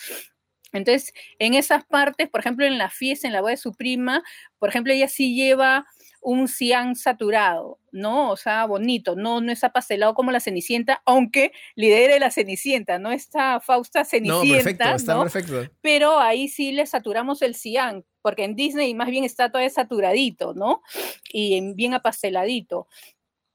[0.75, 4.23] Entonces, en esas partes, por ejemplo, en la fiesta, en la boda de su prima,
[4.59, 5.85] por ejemplo, ella sí lleva
[6.25, 8.31] un cian saturado, ¿no?
[8.31, 13.11] O sea, bonito, no, no está pastelado como la Cenicienta, aunque lidere la Cenicienta, no
[13.11, 15.75] está Fausta Cenicienta, no, perfecto, está perfecto.
[15.81, 20.55] Pero ahí sí le saturamos el cian, porque en Disney más bien está todo saturadito,
[20.55, 20.81] ¿no?
[21.31, 22.87] Y bien apasteladito.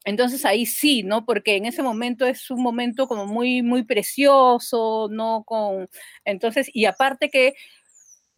[0.05, 1.25] Entonces ahí sí, ¿no?
[1.27, 5.45] Porque en ese momento es un momento como muy, muy precioso, ¿no?
[5.45, 5.89] Con,
[6.25, 7.55] entonces, y aparte que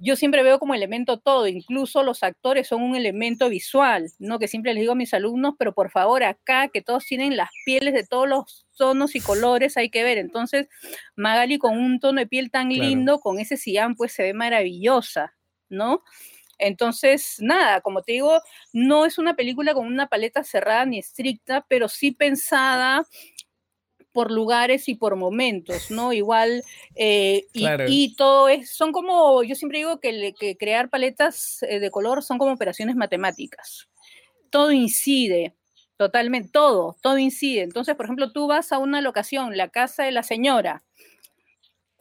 [0.04, 4.40] yo siempre veo como elemento todo, incluso los actores son un elemento visual, ¿no?
[4.40, 7.50] Que siempre les digo a mis alumnos, pero por favor acá, que todos tienen las
[7.64, 10.18] pieles de todos los tonos y colores, hay que ver.
[10.18, 10.68] Entonces,
[11.14, 15.36] Magali con un tono de piel tan lindo, con ese sillán, pues se ve maravillosa,
[15.68, 16.02] ¿no?
[16.62, 18.40] Entonces, nada, como te digo,
[18.72, 23.06] no es una película con una paleta cerrada ni estricta, pero sí pensada
[24.12, 26.12] por lugares y por momentos, ¿no?
[26.12, 26.62] Igual,
[26.94, 31.90] eh, y, todo es, son como, yo siempre digo que, que crear paletas eh, de
[31.90, 33.88] color son como operaciones matemáticas.
[34.50, 35.54] Todo incide,
[35.96, 37.62] totalmente, todo, todo incide.
[37.62, 40.84] Entonces, por ejemplo, tú vas a una locación, la casa de la señora,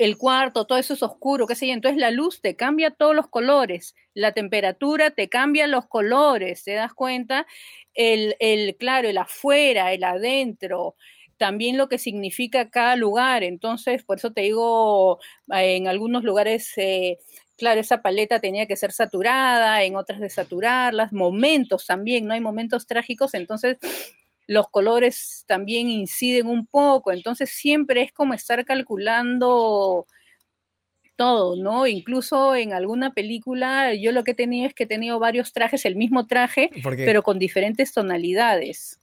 [0.04, 1.74] el cuarto, todo eso es oscuro, qué sé yo.
[1.74, 6.74] Entonces la luz te cambia todos los colores, la temperatura te cambia los colores, ¿te
[6.74, 7.46] das cuenta?
[7.94, 10.96] El, el claro, el afuera, el adentro,
[11.38, 13.44] también lo que significa cada lugar.
[13.44, 17.18] Entonces, por eso te digo, en algunos lugares, eh,
[17.58, 22.34] claro, esa paleta tenía que ser saturada, en otras desaturarlas, momentos también, ¿no?
[22.34, 23.78] Hay momentos trágicos, entonces
[24.52, 30.06] los colores también inciden un poco, entonces siempre es como estar calculando
[31.16, 31.88] todo, ¿no?
[31.88, 35.86] Incluso en alguna película yo lo que he tenido es que he tenido varios trajes,
[35.86, 39.00] el mismo traje, pero con diferentes tonalidades.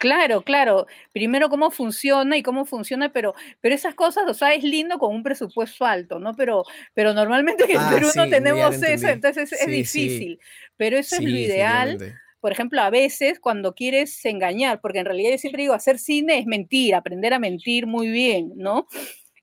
[0.00, 0.86] Claro, claro.
[1.12, 5.14] Primero cómo funciona y cómo funciona, pero, pero esas cosas, o sea, es lindo con
[5.14, 6.34] un presupuesto alto, ¿no?
[6.34, 10.40] Pero, pero normalmente en ah, Perú no tenemos eso, entonces es, difícil.
[10.76, 12.18] Pero eso es lo ideal.
[12.40, 16.38] Por ejemplo, a veces cuando quieres engañar, porque en realidad yo siempre digo, hacer cine
[16.38, 18.86] es mentir, aprender a mentir muy bien, ¿no?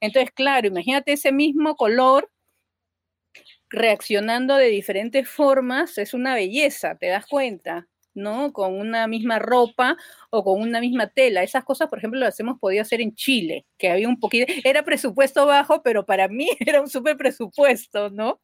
[0.02, 2.30] Entonces, claro, imagínate ese mismo color
[3.70, 7.88] reaccionando de diferentes formas, es una belleza, ¿te das cuenta?
[8.18, 8.52] ¿no?
[8.52, 9.96] Con una misma ropa
[10.32, 11.44] o con una misma tela.
[11.44, 14.84] Esas cosas, por ejemplo, las hemos podido hacer en Chile, que había un poquito, era
[14.84, 18.42] presupuesto bajo, pero para mí era un súper presupuesto, ¿no?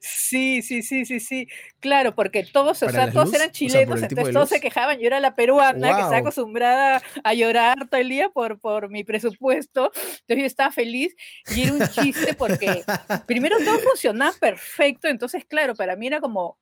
[0.00, 1.48] Sí, sí, sí, sí, sí.
[1.80, 4.98] Claro, porque todos, o sea, todos eran chilenos, entonces todos se quejaban.
[4.98, 9.04] Yo era la peruana que está acostumbrada a llorar todo el día por, por mi
[9.04, 9.90] presupuesto.
[9.94, 11.14] Entonces yo estaba feliz
[11.54, 12.82] y era un chiste porque
[13.26, 15.08] primero todo funcionaba perfecto.
[15.08, 16.58] Entonces, claro, para mí era como,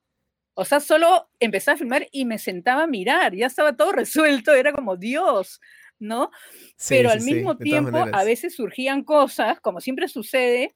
[0.55, 4.55] o sea, solo empecé a filmar y me sentaba a mirar, ya estaba todo resuelto,
[4.55, 5.61] era como Dios,
[5.99, 6.31] ¿no?
[6.89, 10.73] Pero al mismo tiempo, a veces surgían cosas, como siempre sucede,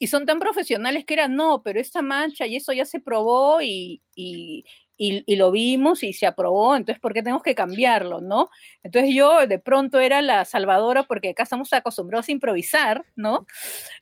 [0.00, 3.62] y son tan profesionales que eran, no, pero esta mancha y eso ya se probó
[3.62, 4.64] y, y,
[5.00, 8.50] lo vimos y se aprobó, entonces ¿por qué tenemos que cambiarlo, no?
[8.82, 13.46] Entonces yo de pronto era la salvadora porque acá estamos acostumbrados a improvisar, ¿no?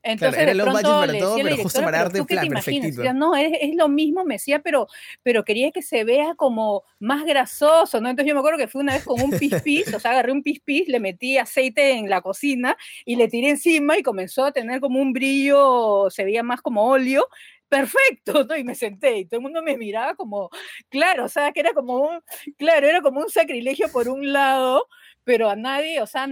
[0.03, 3.13] Entonces de pronto le decía pero justo para darte plan, perfectito.
[3.15, 4.89] no, es, es, lo mismo, me decía, pero,
[5.23, 8.11] pero quería que se vea como más grasoso, ¿no?
[8.11, 10.43] Entonces yo me acuerdo que fue una vez con un pispis, o sea, agarré un
[10.43, 14.81] pispis, le metí aceite en la cocina y le tiré encima y comenzó a tener
[14.81, 17.29] como un brillo, se veía más como óleo,
[17.69, 18.57] perfecto, ¿no?
[18.57, 20.51] Y me senté y todo el mundo me miraba como,
[20.89, 22.21] claro, o sea, que era como un,
[22.57, 24.87] claro, era como un sacrilegio por un lado,
[25.25, 26.27] pero a nadie, o sea,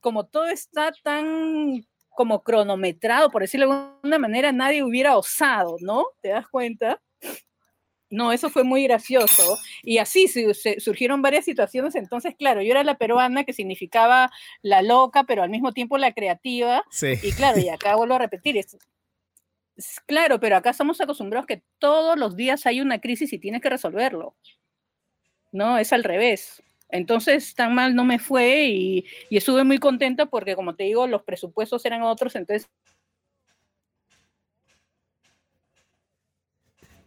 [0.00, 6.06] como todo está tan como cronometrado, por decirlo de alguna manera, nadie hubiera osado, ¿no?
[6.20, 7.00] ¿Te das cuenta?
[8.10, 9.56] No, eso fue muy gracioso.
[9.82, 10.26] Y así
[10.78, 11.94] surgieron varias situaciones.
[11.94, 14.30] Entonces, claro, yo era la peruana que significaba
[14.62, 16.84] la loca, pero al mismo tiempo la creativa.
[16.90, 17.14] Sí.
[17.22, 18.60] Y claro, y acá vuelvo a repetir,
[20.06, 23.70] Claro, pero acá estamos acostumbrados que todos los días hay una crisis y tienes que
[23.70, 24.36] resolverlo.
[25.52, 26.62] No, es al revés.
[26.88, 31.22] Entonces, tan mal no me fue y, estuve muy contenta porque, como te digo, los
[31.22, 32.68] presupuestos eran otros, entonces...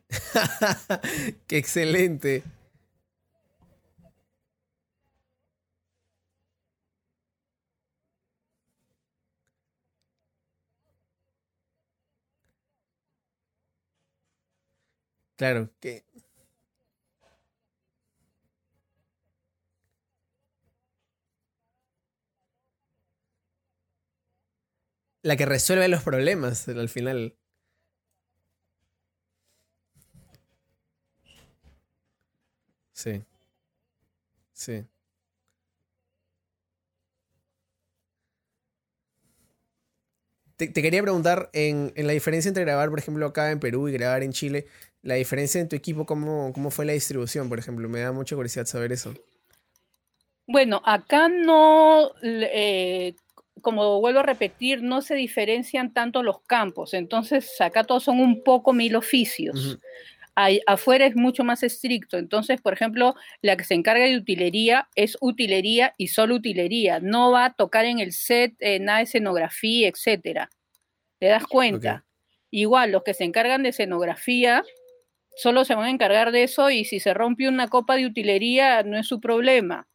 [1.47, 2.43] ¡Qué excelente!
[15.35, 16.05] Claro, que
[25.23, 27.35] la que resuelve los problemas al final.
[32.93, 33.23] Sí.
[34.53, 34.85] Sí.
[40.55, 44.23] Te, quería preguntar, en, la diferencia entre grabar, por ejemplo, acá en Perú y grabar
[44.23, 44.67] en Chile,
[45.03, 47.87] la diferencia en tu equipo, ¿cómo, cómo fue la distribución, por ejemplo?
[47.89, 49.13] Me da mucha curiosidad saber eso.
[50.47, 53.13] Bueno, acá no, eh,
[53.61, 58.43] como vuelvo a repetir, no se diferencian tanto los campos, entonces acá todos son un
[58.43, 59.77] poco mil oficios.
[60.65, 65.17] afuera es mucho más estricto, entonces, por ejemplo, la que se encarga de utilería es
[65.21, 69.89] utilería y solo utilería, no va a tocar en el set eh, nada de escenografía,
[69.89, 70.49] etcétera.
[71.19, 72.05] ¿Te das cuenta?
[72.51, 74.63] Igual, los que se encargan de escenografía
[75.35, 78.83] solo se van a encargar de eso y si se rompe una copa de utilería
[78.83, 79.87] no es su problema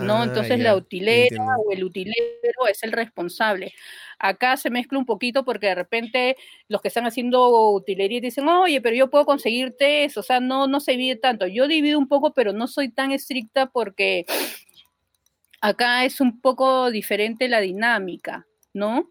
[0.00, 0.18] ¿no?
[0.18, 3.72] Ah, Entonces la utilera o el utilero es el responsable.
[4.18, 6.36] Acá se mezcla un poquito porque de repente
[6.68, 10.66] los que están haciendo utilería dicen, oye, pero yo puedo conseguirte eso, o sea, no,
[10.66, 11.46] no se divide tanto.
[11.46, 14.26] Yo divido un poco, pero no soy tan estricta porque
[15.60, 19.10] acá es un poco diferente la dinámica, ¿no?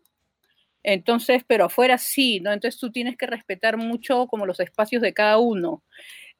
[0.89, 2.53] Entonces, pero afuera sí, ¿no?
[2.53, 5.83] Entonces tú tienes que respetar mucho como los espacios de cada uno.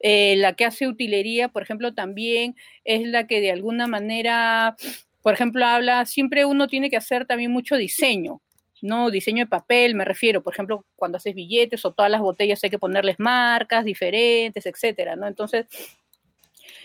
[0.00, 4.74] Eh, la que hace utilería, por ejemplo, también es la que de alguna manera,
[5.20, 8.40] por ejemplo, habla, siempre uno tiene que hacer también mucho diseño,
[8.80, 9.10] ¿no?
[9.10, 12.70] Diseño de papel, me refiero, por ejemplo, cuando haces billetes o todas las botellas hay
[12.70, 15.26] que ponerles marcas diferentes, etcétera, ¿no?
[15.26, 15.66] Entonces,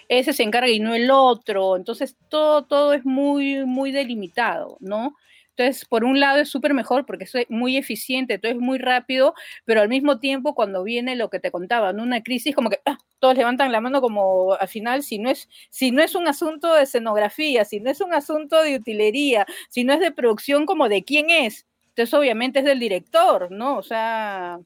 [0.09, 5.15] ese se encarga y no el otro, entonces todo, todo es muy, muy delimitado, ¿no?
[5.55, 9.35] Entonces, por un lado es súper mejor porque es muy eficiente, todo es muy rápido,
[9.65, 12.79] pero al mismo tiempo cuando viene lo que te contaba, en una crisis como que
[12.85, 16.27] ah, todos levantan la mano como al final, si no, es, si no es un
[16.27, 20.65] asunto de escenografía, si no es un asunto de utilería, si no es de producción
[20.65, 23.77] como de quién es, entonces obviamente es del director, ¿no?
[23.77, 24.59] O sea,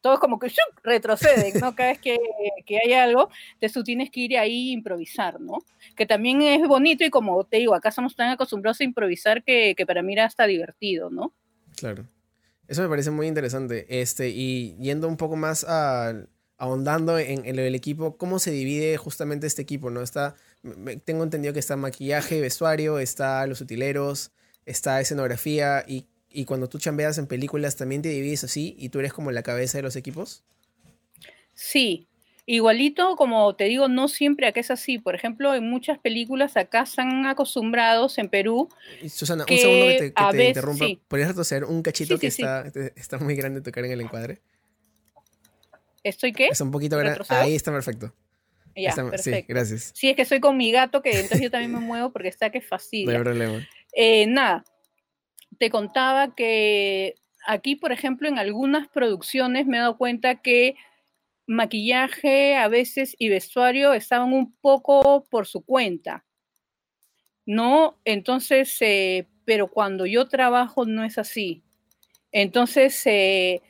[0.00, 1.74] todos como que retroceden, ¿no?
[1.74, 2.18] Cada vez que,
[2.82, 5.58] hay algo, entonces tú tienes que ir ahí a improvisar, ¿no?
[5.96, 9.74] Que también es bonito y como te digo, acá estamos tan acostumbrados a improvisar que,
[9.86, 11.32] para mí era hasta divertido, ¿no?
[11.76, 12.06] Claro.
[12.68, 13.86] Eso me parece muy interesante.
[14.00, 16.14] Este, y yendo un poco más a,
[16.56, 19.90] ahondando en, en, del equipo, ¿cómo se divide justamente este equipo?
[19.90, 20.02] ¿no?
[20.02, 20.36] Está,
[21.04, 24.30] tengo entendido que está maquillaje, vestuario, está los utileros,
[24.66, 29.00] está escenografía y y cuando tú chambeas en películas también te divides así y tú
[29.00, 30.44] eres como la cabeza de los equipos?
[31.54, 32.08] Sí,
[32.46, 34.98] igualito como te digo, no siempre acá es así.
[34.98, 38.68] Por ejemplo, en muchas películas acá están acostumbrados en Perú.
[39.08, 40.86] Susana, un segundo que te, interrumpa.
[41.08, 42.64] ¿Podrías retroceder un cachito que está,
[42.96, 44.40] está muy grande tocar en el encuadre?
[46.02, 46.46] ¿Estoy qué?
[46.46, 47.22] Está un poquito grande.
[47.28, 48.14] Ahí está perfecto.
[48.74, 49.22] Ya, perfecto.
[49.22, 49.92] Sí, gracias.
[49.94, 52.50] Sí, es que estoy con mi gato, que entonces yo también me muevo porque está
[52.50, 53.06] que fastidia.
[53.12, 53.68] No hay problema.
[53.92, 54.64] Eh, nada,
[55.60, 60.74] te contaba que aquí, por ejemplo, en algunas producciones me he dado cuenta que
[61.46, 66.24] maquillaje a veces y vestuario estaban un poco por su cuenta,
[67.44, 67.98] ¿no?
[68.06, 71.62] Entonces, eh, pero cuando yo trabajo no es así.
[72.32, 73.60] Entonces, eh,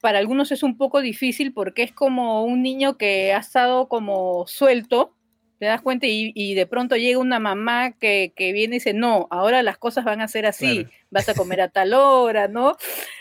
[0.00, 4.48] para algunos es un poco difícil porque es como un niño que ha estado como
[4.48, 5.14] suelto
[5.60, 9.62] te das cuenta y, de pronto llega una mamá que, viene y dice, no, ahora
[9.62, 12.78] las cosas van a ser así, vas a comer a tal hora, ¿no?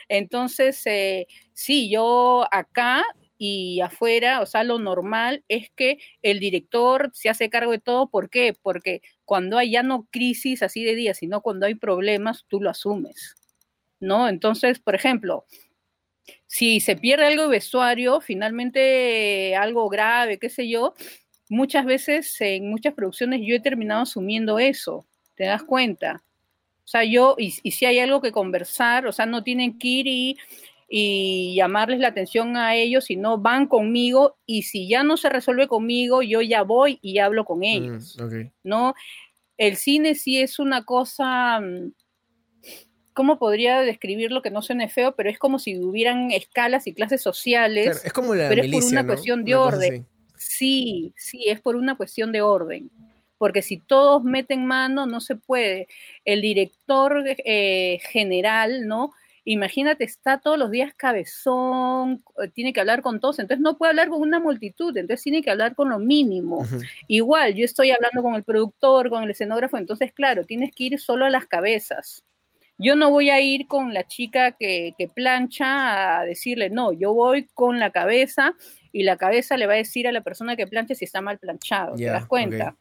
[0.08, 3.04] Entonces, eh, sí, yo acá
[3.38, 8.10] y afuera, o sea, lo normal es que el director se hace cargo de todo.
[8.10, 8.56] ¿Por qué?
[8.62, 12.70] Porque cuando hay ya no crisis así de día, sino cuando hay problemas, tú lo
[12.70, 13.36] asumes,
[14.00, 14.30] ¿no?
[14.30, 15.46] Entonces, por ejemplo,
[16.48, 20.94] si se pierde algo de vestuario, finalmente algo grave, qué sé yo,
[21.50, 26.24] muchas veces en muchas producciones yo he terminado asumiendo eso, ¿te das cuenta?
[26.86, 30.38] O sea, yo, y, si hay algo que conversar, o sea, no tienen que ir
[30.90, 35.68] y, llamarles la atención a ellos, sino van conmigo y si ya no se resuelve
[35.68, 38.18] conmigo, yo ya voy y hablo con mm, ellos,
[38.64, 38.96] ¿no?
[39.58, 41.94] El cine sí es una cosa, mm,
[43.14, 45.16] ¿cómo podría describirlo que no suene feo?
[45.16, 48.84] Pero es como si hubieran escalas y clases sociales, es como la pero es por
[48.84, 50.08] una cuestión de orden.
[50.40, 52.90] Sí, sí, es por una cuestión de orden.
[53.38, 55.88] Porque si todos meten mano, no se puede.
[56.24, 59.12] El director eh, general, ¿no?
[59.44, 63.90] Imagínate, está todos los días cabezón, eh, tiene que hablar con todos, entonces no puede
[63.90, 66.66] hablar con una multitud, entonces tiene que hablar con lo mínimo.
[67.08, 71.00] Igual, yo estoy hablando con el productor, con el escenógrafo, entonces, claro, tienes que ir
[71.00, 72.24] solo a las cabezas.
[72.78, 77.14] Yo no voy a ir con la chica que, que plancha a decirle, no, yo
[77.14, 78.56] voy con la cabeza
[78.92, 81.40] y la cabeza le va a decir a la persona que planche si está mal
[81.40, 82.76] planchado, ¿te das cuenta?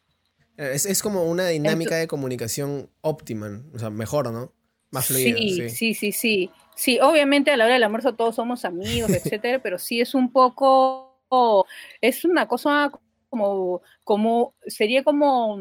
[0.57, 4.53] Es, como una dinámica de comunicación óptima, o sea, mejor, ¿no?
[4.91, 5.37] Más fluida.
[5.37, 6.99] Sí, sí, sí, sí, sí.
[7.01, 11.67] obviamente a la hora del almuerzo todos somos amigos, etcétera, pero sí es un poco,
[12.01, 12.91] es una cosa
[13.29, 15.59] como, como sería como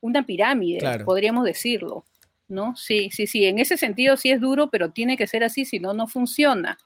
[0.00, 2.04] una pirámide, podríamos decirlo,
[2.48, 2.74] ¿no?
[2.74, 5.78] Sí, sí, sí, en ese sentido sí es duro, pero tiene que ser así, si
[5.78, 6.78] no, no funciona.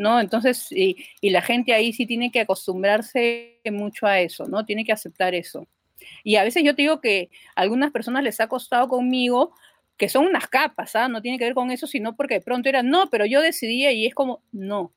[0.00, 0.18] ¿No?
[0.18, 4.64] Entonces, y, la gente ahí sí tiene que acostumbrarse mucho a eso, ¿no?
[4.64, 5.68] Tiene que aceptar eso.
[6.24, 9.52] Y a veces yo te digo que a algunas personas les ha costado conmigo,
[9.98, 11.08] que son unas capas, ¿ah?
[11.08, 13.92] No tiene que ver con eso, sino porque de pronto era, no, pero yo decidía
[13.92, 14.94] y es como, no,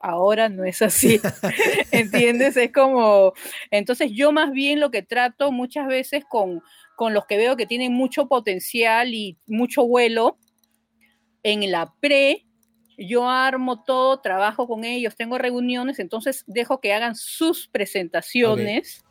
[0.00, 1.20] ahora no es así,
[1.92, 2.56] ¿entiendes?
[2.56, 3.32] Es como,
[3.70, 6.60] entonces yo más bien lo que trato muchas veces con,
[6.96, 10.38] con los que veo que tienen mucho potencial y mucho vuelo,
[11.44, 12.49] en la pre
[13.06, 19.02] yo armo todo, trabajo con ellos, tengo reuniones, entonces dejo que hagan sus presentaciones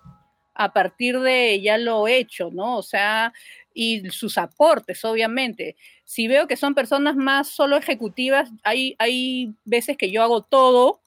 [0.54, 2.78] a partir de ya lo hecho, ¿no?
[2.78, 3.34] O sea,
[3.73, 5.75] y sus aportes, obviamente.
[6.04, 11.02] Si veo que son personas más solo ejecutivas, hay, hay veces que yo hago todo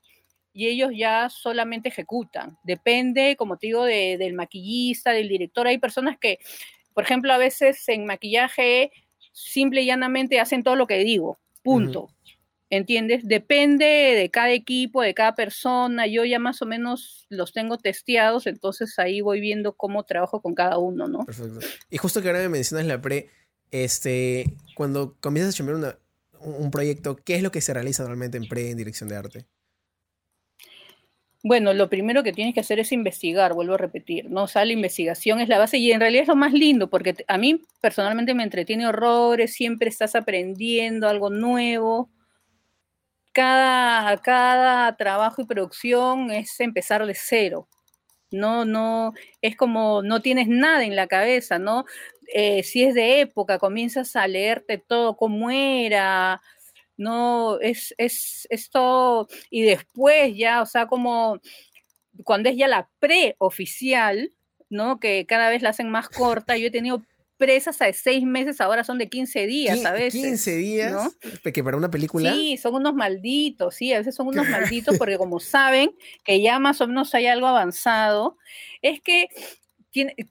[0.52, 2.56] y ellos ya solamente ejecutan.
[2.64, 5.66] Depende, como te digo, del maquillista, del director.
[5.66, 6.38] Hay personas que,
[6.94, 8.90] por ejemplo, a veces en maquillaje
[9.32, 12.08] simple y llanamente hacen todo lo que digo, punto.
[12.72, 13.20] ¿Entiendes?
[13.28, 18.46] Depende de cada equipo, de cada persona, yo ya más o menos los tengo testeados,
[18.46, 21.26] entonces ahí voy viendo cómo trabajo con cada uno, ¿no?
[21.26, 21.60] Perfecto.
[21.90, 23.28] Y justo que ahora me mencionas la pre,
[23.70, 25.98] este, cuando comienzas a chambear
[26.40, 29.46] un proyecto, ¿qué es lo que se realiza normalmente en pre en dirección de arte?
[31.44, 34.44] Bueno, lo primero que tienes que hacer es investigar, vuelvo a repetir, ¿no?
[34.44, 37.16] O sea, la investigación es la base y en realidad es lo más lindo porque
[37.28, 42.08] a mí personalmente me entretiene horrores, siempre estás aprendiendo algo nuevo,
[43.32, 47.68] cada, cada trabajo y producción es empezar de cero.
[48.30, 51.84] No, no, es como no tienes nada en la cabeza, ¿no?
[52.34, 56.40] Eh, si es de época, comienzas a leerte todo como era,
[56.96, 61.40] no, es, es, es todo, y después ya, o sea, como
[62.24, 64.32] cuando es ya la preoficial,
[64.70, 64.98] ¿no?
[65.00, 67.02] Que cada vez la hacen más corta, yo he tenido
[67.42, 70.22] presas de seis meses ahora son de 15 días a veces.
[70.22, 71.52] 15 días, ¿no?
[71.52, 72.32] que para una película.
[72.32, 75.90] Sí, son unos malditos, sí, a veces son unos malditos porque como saben
[76.22, 78.38] que ya más o menos hay algo avanzado,
[78.80, 79.26] es que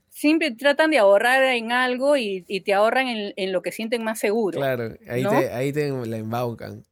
[0.10, 4.58] siempre tratan de ahorrar en algo y, te ahorran en, lo que sienten más seguro.
[4.58, 6.86] Claro, ahí, te, ahí te la embaucan.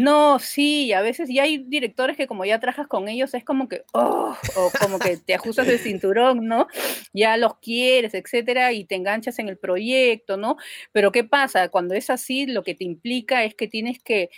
[0.00, 3.68] No, sí, a veces y hay directores que como ya trabajas con ellos es como
[3.68, 6.68] que, oh, o como que te ajustas el cinturón, ¿no?
[7.12, 10.56] Ya los quieres, etcétera, y te enganchas en el proyecto, ¿no?
[10.92, 11.68] Pero ¿qué pasa?
[11.70, 14.30] Cuando es así, lo que te implica es que tienes que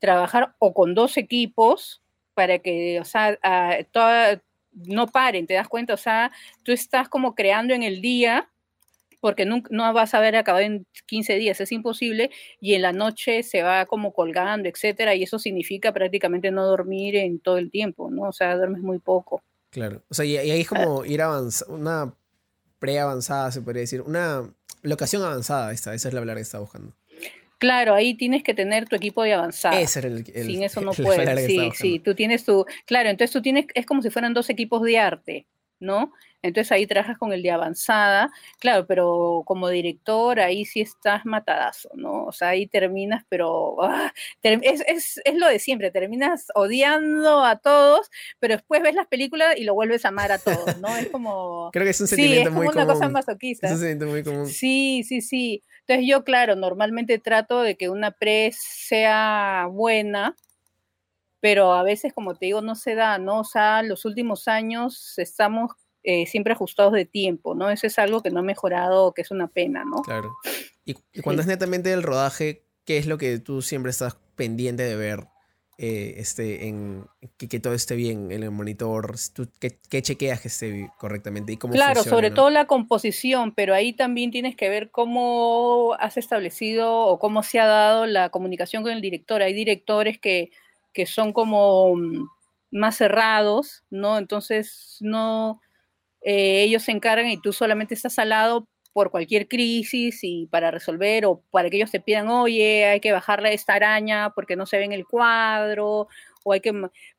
[0.00, 2.02] trabajar o con dos equipos
[2.34, 3.38] para que, o sea,
[4.72, 5.94] no paren, ¿te das cuenta?
[5.94, 6.32] O sea,
[6.64, 8.50] tú estás como creando en el día
[9.20, 13.42] porque no, vas a ver acabado en 15 días, es imposible, y en la noche
[13.42, 18.10] se va como colgando, etcétera, y eso significa prácticamente no dormir en todo el tiempo,
[18.10, 18.22] ¿no?
[18.22, 19.42] O sea, duermes muy poco.
[19.70, 22.14] Claro, o sea, y, ahí es como ir avanzando, una
[22.78, 24.48] pre-avanzada, se podría decir, una
[24.82, 26.94] locación avanzada, esta, esa es la palabra que estaba buscando.
[27.58, 29.80] Claro, ahí tienes que tener tu equipo de avanzada.
[29.80, 31.46] Ese el, Sin eso no puedes.
[31.46, 32.66] Sí, sí, tú tienes tu.
[32.84, 33.66] Claro, entonces tú tienes.
[33.74, 35.46] Es como si fueran dos equipos de arte.
[35.80, 36.12] ¿No?
[36.42, 41.90] Entonces ahí trabajas con el de avanzada, claro, pero como director ahí sí estás matadazo,
[41.94, 42.24] ¿no?
[42.24, 44.12] O sea, ahí terminas, pero ah,
[44.42, 49.74] es, lo de siempre, terminas odiando a todos, pero después ves las películas y lo
[49.74, 50.96] vuelves a amar a todos, ¿no?
[50.96, 51.70] Es como...
[51.72, 53.66] Creo que es un sentimiento sí, es como una cosa masoquista.
[53.66, 54.46] Es un sentimiento muy común.
[54.46, 55.64] Sí, sí, sí.
[55.80, 60.36] Entonces yo, claro, normalmente trato de que una pre sea buena,
[61.40, 63.40] pero a veces, como te digo, no se da, ¿no?
[63.40, 65.72] O sea, los últimos años estamos
[66.02, 67.68] eh, siempre ajustados de tiempo, ¿no?
[67.70, 70.02] Eso es algo que no ha mejorado, que es una pena, ¿no?
[70.02, 70.36] Claro.
[70.84, 74.94] Y, cuando es netamente el rodaje, ¿qué es lo que tú siempre estás pendiente de
[74.94, 75.26] ver?
[75.78, 77.04] Eh, este, en
[77.36, 79.14] que, todo esté bien en el monitor,
[79.60, 84.30] ¿qué, chequeas que esté correctamente y cómo Claro, sobre todo la composición, pero ahí también
[84.30, 89.02] tienes que ver cómo has establecido o cómo se ha dado la comunicación con el
[89.02, 89.42] director.
[89.42, 90.50] Hay directores que
[90.96, 92.26] que son como mm,
[92.70, 94.16] más cerrados, ¿no?
[94.16, 95.60] Entonces, no,
[96.22, 100.70] eh, ellos se encargan y tú solamente estás al lado por cualquier crisis y para
[100.70, 104.64] resolver o para que ellos te pidan, oye, hay que bajarle esta araña porque no
[104.64, 106.08] se ve en el cuadro,
[106.44, 106.72] o hay que...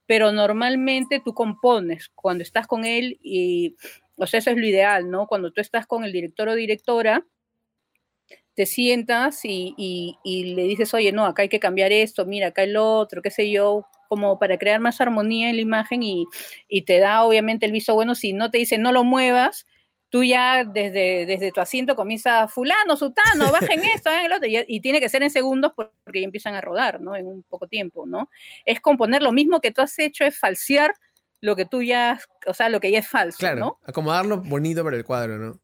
[0.08, 3.76] Pero normalmente tú compones cuando estás con él y,
[4.16, 5.28] o sea, eso es lo ideal, ¿no?
[5.28, 7.24] Cuando tú estás con el director o directora,
[8.58, 12.76] te sientas y, le dices, oye, no, acá hay que cambiar esto, mira, acá el
[12.76, 16.26] otro, qué sé yo, como para crear más armonía en la imagen y,
[16.68, 18.16] y te da obviamente el visto bueno.
[18.16, 19.68] Si no te dice no lo muevas,
[20.10, 24.58] tú ya desde, desde tu asiento comienza fulano, sutano, bajen esto, hagan el otro, y,
[24.68, 27.16] y, tiene que ser en segundos porque ya empiezan a rodar, ¿no?
[27.16, 28.32] En un poco tiempo, ¿no?
[28.66, 30.96] Es componer lo mismo que tú has hecho, es falsear
[31.42, 33.80] lo que tú ya, o sea, lo que ya es falso, claro, ¿no?
[33.86, 35.60] acomodarlo bonito para el cuadro, ¿no?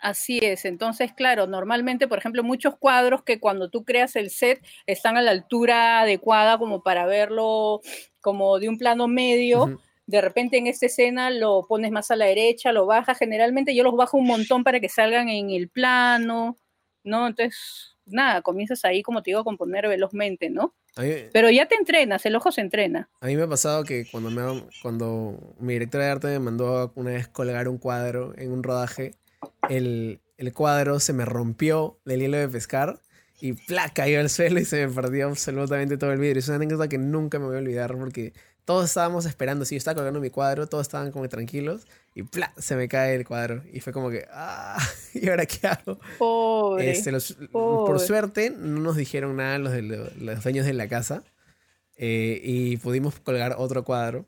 [0.00, 4.64] Así es, entonces, claro, normalmente, por ejemplo, muchos cuadros que cuando tú creas el set
[4.86, 7.80] están a la altura adecuada como para verlo
[8.20, 9.64] como de un plano medio.
[9.64, 9.78] Uh -huh
[10.08, 13.84] de repente en esta escena lo pones más a la derecha, lo bajas, generalmente yo
[13.84, 16.56] los bajo un montón para que salgan en el plano,
[17.04, 17.26] ¿no?
[17.26, 20.74] Entonces, nada, comienzas ahí, como te digo, a componer velozmente, ¿no?
[20.96, 23.10] Mí, Pero ya te entrenas, el ojo se entrena.
[23.20, 26.90] A mí me ha pasado que cuando, me, cuando mi directora de arte me mandó
[26.94, 29.12] una vez colgar un cuadro en un rodaje,
[29.68, 33.00] el, el cuadro se me rompió del hilo de pescar
[33.40, 33.94] y ¡placa!
[33.94, 36.40] cayó al suelo y se me perdió absolutamente todo el vidrio.
[36.40, 38.32] Es una anécdota que nunca me voy a olvidar porque
[38.64, 42.52] todos estábamos esperando, si yo estaba colgando mi cuadro, todos estaban como tranquilos y ¡plá!
[42.58, 43.62] se me cae el cuadro.
[43.72, 44.78] Y fue como que, ¡ah!
[45.14, 45.98] ¿Y ahora qué hago?
[46.18, 47.92] Pobre, este, los, pobre.
[47.92, 51.24] Por suerte, no nos dijeron nada los, de los dueños de la casa
[51.96, 54.26] eh, y pudimos colgar otro cuadro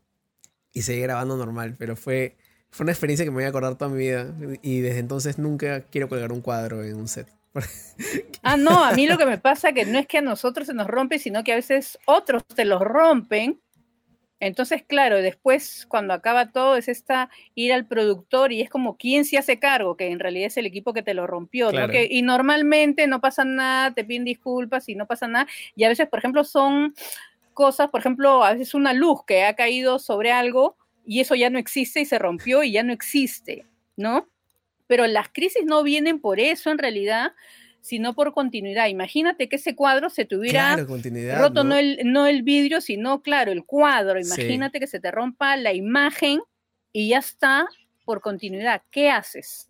[0.73, 2.39] y seguir grabando normal, pero fue,
[2.71, 5.83] fue una experiencia que me voy a acordar toda mi vida y desde entonces nunca
[5.83, 7.29] quiero colgar un cuadro en un set.
[8.43, 10.73] Ah, no, a mí lo que me pasa que no es que a nosotros se
[10.73, 13.61] nos rompe, sino que a veces otros te los rompen
[14.41, 19.27] entonces, claro, después cuando acaba todo es esta ir al productor y es como quién
[19.27, 21.89] se hace cargo, que en realidad es el equipo que te lo rompió, claro.
[21.89, 21.93] ¿no?
[21.93, 25.47] Que, y normalmente no pasa nada, te piden disculpas y no pasa nada.
[25.77, 26.95] Y a veces, por ejemplo, son
[27.53, 30.77] cosas, por ejemplo, a veces una luz que ha caído sobre algo
[31.11, 34.29] y eso ya no existe y se rompió y ya no existe, ¿no?
[34.87, 37.33] Pero las crisis no vienen por eso en realidad,
[37.81, 38.87] sino por continuidad.
[38.87, 40.87] Imagínate que ese cuadro se te hubiera claro,
[41.37, 41.71] roto ¿no?
[41.71, 44.21] no, el, no el vidrio, sino, claro, el cuadro.
[44.21, 44.81] Imagínate sí.
[44.83, 46.43] que se te rompa la imagen
[46.93, 47.67] y ya está
[48.05, 48.83] por continuidad.
[48.93, 49.69] ¿Qué haces?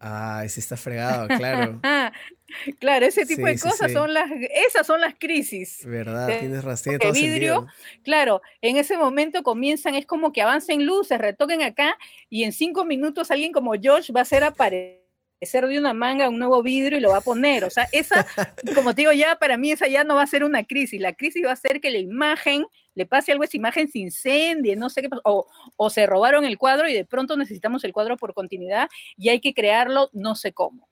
[0.00, 1.82] Ah, ese está fregado, claro.
[2.78, 4.30] claro, ese tipo sí, de cosas sí, son las,
[4.66, 5.84] esas son las crisis.
[5.84, 6.38] Verdad, ¿Eh?
[6.40, 6.98] tienes razón.
[6.98, 7.66] Vidrio, sentido.
[8.02, 12.84] claro, en ese momento comienzan, es como que avancen luces, retoquen acá y en cinco
[12.84, 14.98] minutos alguien como George va a hacer aparecer
[15.40, 17.64] de una manga un nuevo vidrio y lo va a poner.
[17.64, 18.26] O sea, esa,
[18.74, 21.00] como te digo, ya para mí esa ya no va a ser una crisis.
[21.00, 24.74] La crisis va a ser que la imagen le pase algo, esa imagen se incendie,
[24.74, 25.46] no sé qué pasó, o,
[25.76, 29.40] o se robaron el cuadro y de pronto necesitamos el cuadro por continuidad y hay
[29.40, 30.87] que crearlo no sé cómo.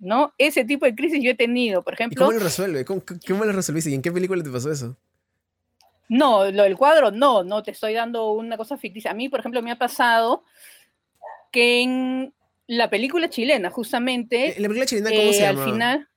[0.00, 0.32] ¿No?
[0.38, 2.14] Ese tipo de crisis yo he tenido, por ejemplo.
[2.14, 2.84] ¿Y ¿Cómo lo resuelve?
[2.84, 3.90] ¿Cómo, ¿Cómo lo resolviste?
[3.90, 4.96] ¿Y en qué película te pasó eso?
[6.08, 9.12] No, lo del cuadro no, no te estoy dando una cosa ficticia.
[9.12, 10.44] A mí, por ejemplo, me ha pasado
[11.52, 12.34] que en
[12.66, 14.48] la película chilena, justamente.
[14.58, 15.64] ¿La película chilena cómo eh, se llama?
[15.64, 16.08] Al final,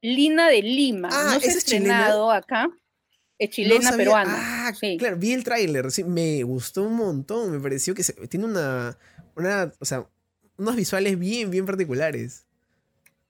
[0.00, 1.08] Lina de Lima.
[1.12, 2.36] Ah, no se ha ¿esa es estrenado chilena?
[2.36, 2.68] acá.
[3.38, 4.32] Es chilena, No peruana.
[4.68, 4.96] Ah, Sí.
[4.96, 8.96] claro, vi el tráiler, sí, me gustó un montón, me pareció que se- tiene una,
[9.34, 10.08] una, o sea,
[10.56, 12.45] unos visuales bien, bien particulares.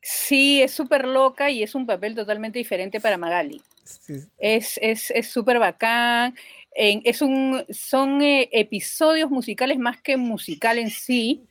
[0.08, 3.60] Sí, es súper loca y es un papel totalmente diferente para Magali.
[3.82, 6.36] Sí, Es es es súper bacán.
[6.72, 11.42] En- es un, son eh, episodios musicales más que musical en sí.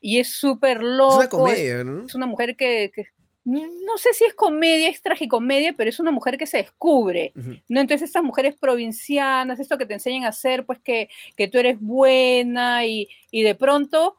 [0.00, 1.12] Y es súper loco.
[1.12, 2.06] es una es- comedia, ¿no?
[2.06, 3.06] es una mujer que, que-
[3.44, 7.32] no sé si es comedia, es tragicomedia, pero es una mujer que se descubre.
[7.68, 7.80] ¿no?
[7.80, 11.78] Entonces estas mujeres provincianas, esto que te enseñan a hacer, pues que, que tú eres
[11.80, 14.16] buena y, y de pronto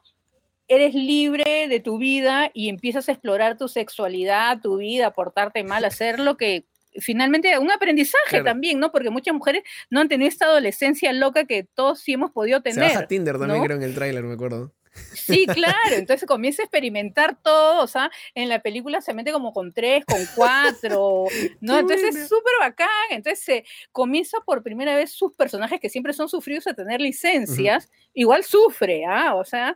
[0.75, 5.85] eres libre de tu vida y empiezas a explorar tu sexualidad, tu vida, portarte mal,
[5.85, 6.65] hacer lo que
[6.99, 8.45] finalmente un aprendizaje Claro.
[8.45, 8.91] también, ¿no?
[8.91, 12.63] Porque muchas mujeres no han tenido esta adolescencia loca que todos sí hemos podido Se
[12.71, 12.89] tener.
[12.93, 13.65] baja Tinder también, ¿no?
[13.65, 14.71] creo, en el tráiler, me acuerdo.
[15.13, 19.51] Sí, claro, entonces comienza a experimentar todo, o sea, en la película se mete como
[19.51, 21.25] con tres, con cuatro,
[21.61, 21.79] ¿no?
[21.79, 26.29] Entonces es súper bacán, entonces se comienza por primera vez sus personajes que siempre son
[26.29, 29.33] sufridos a tener licencias, igual sufre, ¿ah?
[29.33, 29.75] O sea,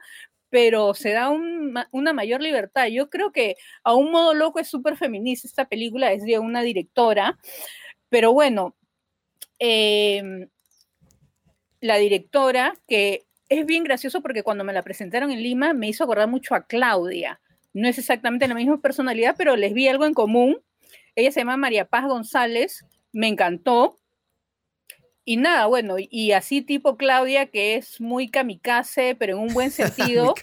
[0.50, 2.88] pero se da una mayor libertad.
[2.88, 6.62] Yo creo que a un modo loco es súper feminista esta película, es de una
[6.62, 7.38] directora,
[8.10, 8.76] pero bueno,
[9.60, 10.48] em,
[11.82, 16.04] la directora, que es bien gracioso porque cuando me la presentaron en Lima me hizo
[16.04, 17.40] acordar mucho a Claudia.
[17.74, 20.58] No es exactamente la misma personalidad, pero les vi algo en común.
[21.16, 24.00] Ella se llama María Paz González, me encantó.
[25.30, 29.72] Y nada, bueno, y así tipo Claudia, que es muy kamikaze, pero en un buen
[30.24, 30.34] sentido,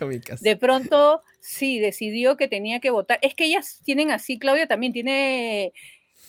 [0.40, 3.18] de pronto sí decidió que tenía que votar.
[3.22, 5.72] Es que ellas tienen así, Claudia también tiene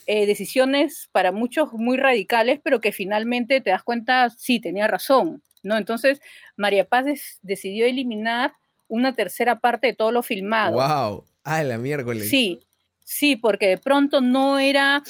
[0.06, 5.44] eh, decisiones para muchos muy radicales, pero que finalmente te das cuenta, sí, tenía razón,
[5.62, 5.76] ¿no?
[5.76, 6.22] Entonces,
[6.56, 7.08] María Paz
[7.42, 8.54] decidió eliminar
[8.88, 10.76] una tercera parte de todo lo filmado.
[10.76, 11.26] Wow.
[11.44, 12.30] Ah, la miércoles.
[12.30, 12.62] Sí,
[13.08, 15.04] Sí, porque de pronto no era,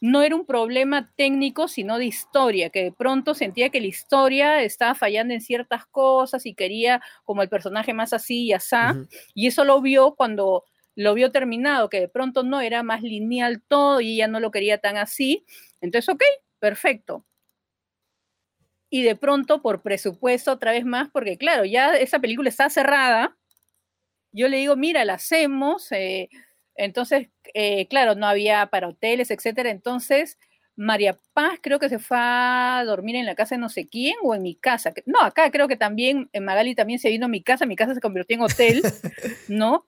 [0.00, 4.62] no era un problema técnico, sino de historia, que de pronto sentía que la historia
[4.62, 8.96] estaba fallando en ciertas cosas y quería como el personaje más así y asá,
[9.34, 13.62] y eso lo vio cuando lo vio terminado, que de pronto no era más lineal
[13.68, 15.44] todo y ella no lo quería tan así,
[15.82, 16.22] entonces, ok,
[16.58, 17.26] perfecto.
[18.88, 23.36] Y de pronto, por presupuesto, otra vez más, porque claro, ya esa película está cerrada,
[24.32, 26.28] yo le digo, mira, la hacemos, eh,
[26.76, 29.70] entonces, eh, claro, no había para hoteles, etcétera.
[29.70, 30.38] Entonces,
[30.74, 34.14] María Paz creo que se fue a dormir en la casa de no sé quién
[34.22, 34.92] o en mi casa.
[35.06, 37.94] No, acá creo que también, en Magali también se vino a mi casa, mi casa
[37.94, 38.82] se convirtió en hotel,
[39.48, 39.86] ¿no?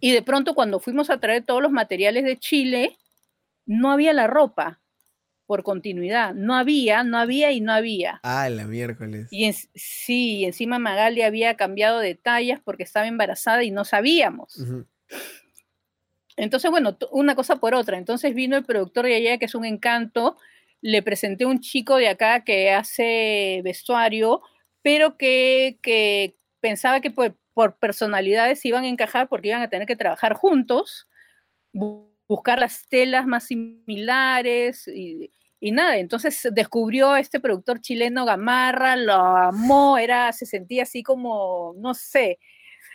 [0.00, 2.96] Y de pronto cuando fuimos a traer todos los materiales de Chile,
[3.66, 4.80] no había la ropa
[5.46, 6.34] por continuidad.
[6.34, 8.20] No había, no había y no había.
[8.22, 9.28] Ah, la miércoles.
[9.30, 14.58] Y sí, encima Magali había cambiado de tallas porque estaba embarazada y no sabíamos.
[16.36, 17.98] Entonces, bueno, una cosa por otra.
[17.98, 20.36] Entonces vino el productor de allá, que es un encanto,
[20.82, 24.42] le presenté un chico de acá que hace vestuario,
[24.82, 30.34] pero que, pensaba que por, personalidades iban a encajar porque iban a tener que trabajar
[30.34, 31.08] juntos,
[32.28, 38.96] buscar las telas más similares y, y nada, entonces descubrió a este productor chileno Gamarra,
[38.96, 42.38] lo amó, era, se sentía así como, no sé,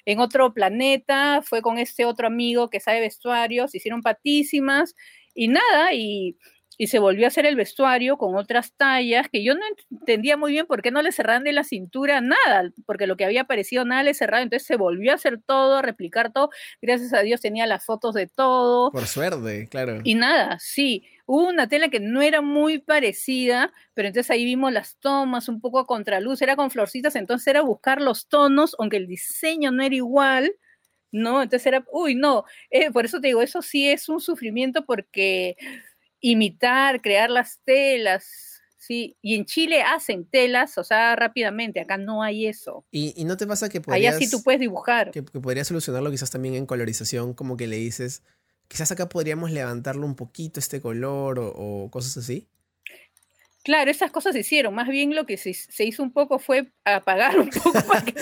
[0.06, 4.96] en otro planeta, fue con este otro amigo que sabe vestuarios, hicieron patísimas
[5.34, 6.38] y nada, y,
[6.78, 9.62] se volvió a hacer el vestuario con otras tallas que yo no
[9.92, 13.26] entendía muy bien por qué no le cerraban de la cintura nada, porque lo que
[13.26, 16.50] había aparecido nada le cerraba, entonces se volvió a hacer todo, a replicar todo,
[16.82, 18.92] gracias a Dios tenía las fotos de todo.
[18.92, 20.00] Por suerte, claro.
[20.04, 21.04] Y nada, sí,
[21.34, 25.62] Hubo una tela que no era muy parecida, pero entonces ahí vimos las tomas un
[25.62, 29.82] poco a contraluz, era con florcitas, entonces era buscar los tonos, aunque el diseño no
[29.82, 30.52] era igual,
[31.10, 31.42] ¿no?
[31.42, 35.56] Entonces era, uy, no, eh, por eso te digo, eso sí es un sufrimiento porque
[36.22, 42.24] imitar, crear las telas, sí, y en Chile hacen telas, o sea, rápidamente, acá no
[42.24, 42.86] hay eso.
[42.92, 44.16] ¿Y, no te pasa que podrías...
[44.16, 45.12] Allá sí tú puedes dibujar.
[45.12, 48.24] Que, que podrías solucionarlo quizás también en colorización, como que le dices
[48.72, 52.48] quizás acá podríamos levantarlo un poquito este color o, cosas así.
[53.64, 54.74] Claro, esas cosas se hicieron.
[54.74, 58.14] Más bien lo que se, hizo un poco fue apagar un poco para que,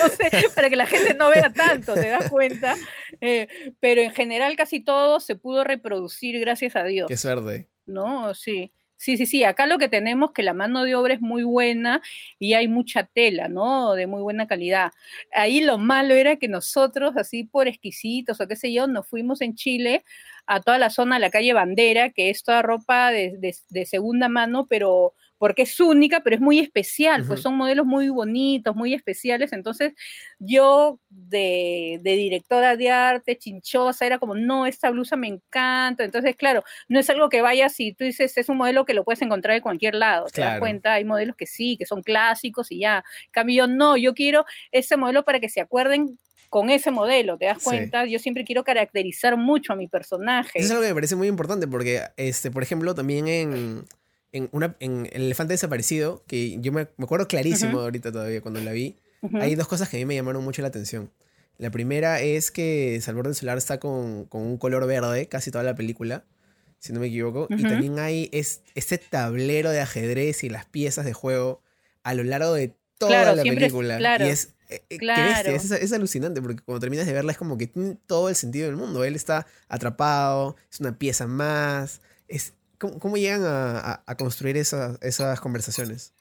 [0.56, 2.76] para que la gente no vea tanto, ¿te das cuenta?
[3.22, 3.48] Eh,
[3.80, 7.08] pero en general casi todo se pudo reproducir, gracias a Dios.
[7.08, 7.70] Qué suerte.
[7.90, 8.72] No, sí.
[9.02, 12.02] Sí, sí, sí, acá lo que tenemos que la mano de obra es muy buena
[12.38, 13.94] y hay mucha tela, ¿no?
[13.94, 14.92] De muy buena calidad.
[15.34, 19.40] Ahí lo malo era que nosotros, así por exquisitos o qué sé yo, nos fuimos
[19.40, 20.04] en Chile
[20.48, 23.38] a toda la zona de la calle Bandera, que es toda ropa de,
[23.70, 28.10] de segunda mano, pero porque es única, pero es muy especial, pues son modelos muy
[28.10, 29.54] bonitos, muy especiales.
[29.54, 29.94] Entonces,
[30.38, 36.04] yo de, directora de arte, chinchosa, era como, no, esta blusa me encanta.
[36.04, 39.06] Entonces, claro, no es algo que vayas y tú dices, es un modelo que lo
[39.06, 40.26] puedes encontrar en cualquier lado.
[40.26, 40.94] ¿Te das cuenta?
[40.94, 43.06] Hay modelos que sí, que son clásicos y ya.
[43.32, 46.20] cambio, no, yo quiero ese modelo para que se acuerden
[46.50, 48.06] con ese modelo, ¿te das cuenta?
[48.06, 50.58] Yo siempre quiero caracterizar mucho a mi personaje.
[50.58, 53.86] Eso es algo que me parece muy importante porque, este, por ejemplo, también en,
[54.32, 58.72] en, una, en El Elefante Desaparecido, que yo me, acuerdo clarísimo ahorita todavía cuando la
[58.72, 58.98] vi,
[59.34, 61.12] hay dos cosas que a mí me llamaron mucho la atención.
[61.58, 65.64] La primera es que Salvador del Solar está con, con, un color verde casi toda
[65.64, 66.24] la película,
[66.80, 67.48] si no me equivoco.
[67.50, 71.62] Y también hay es, este tablero de ajedrez y las piezas de juego
[72.04, 73.98] a lo largo de toda la película.
[73.98, 74.26] claro.
[74.26, 75.52] Y es, eh, eh, claro.
[75.52, 78.68] es, es, alucinante porque cuando terminas de verla es como que tiene todo el sentido
[78.68, 79.04] del mundo.
[79.04, 82.02] Él está atrapado, es una pieza más.
[82.30, 86.14] Es, ¿Cómo, llegan a, construir esas conversaciones?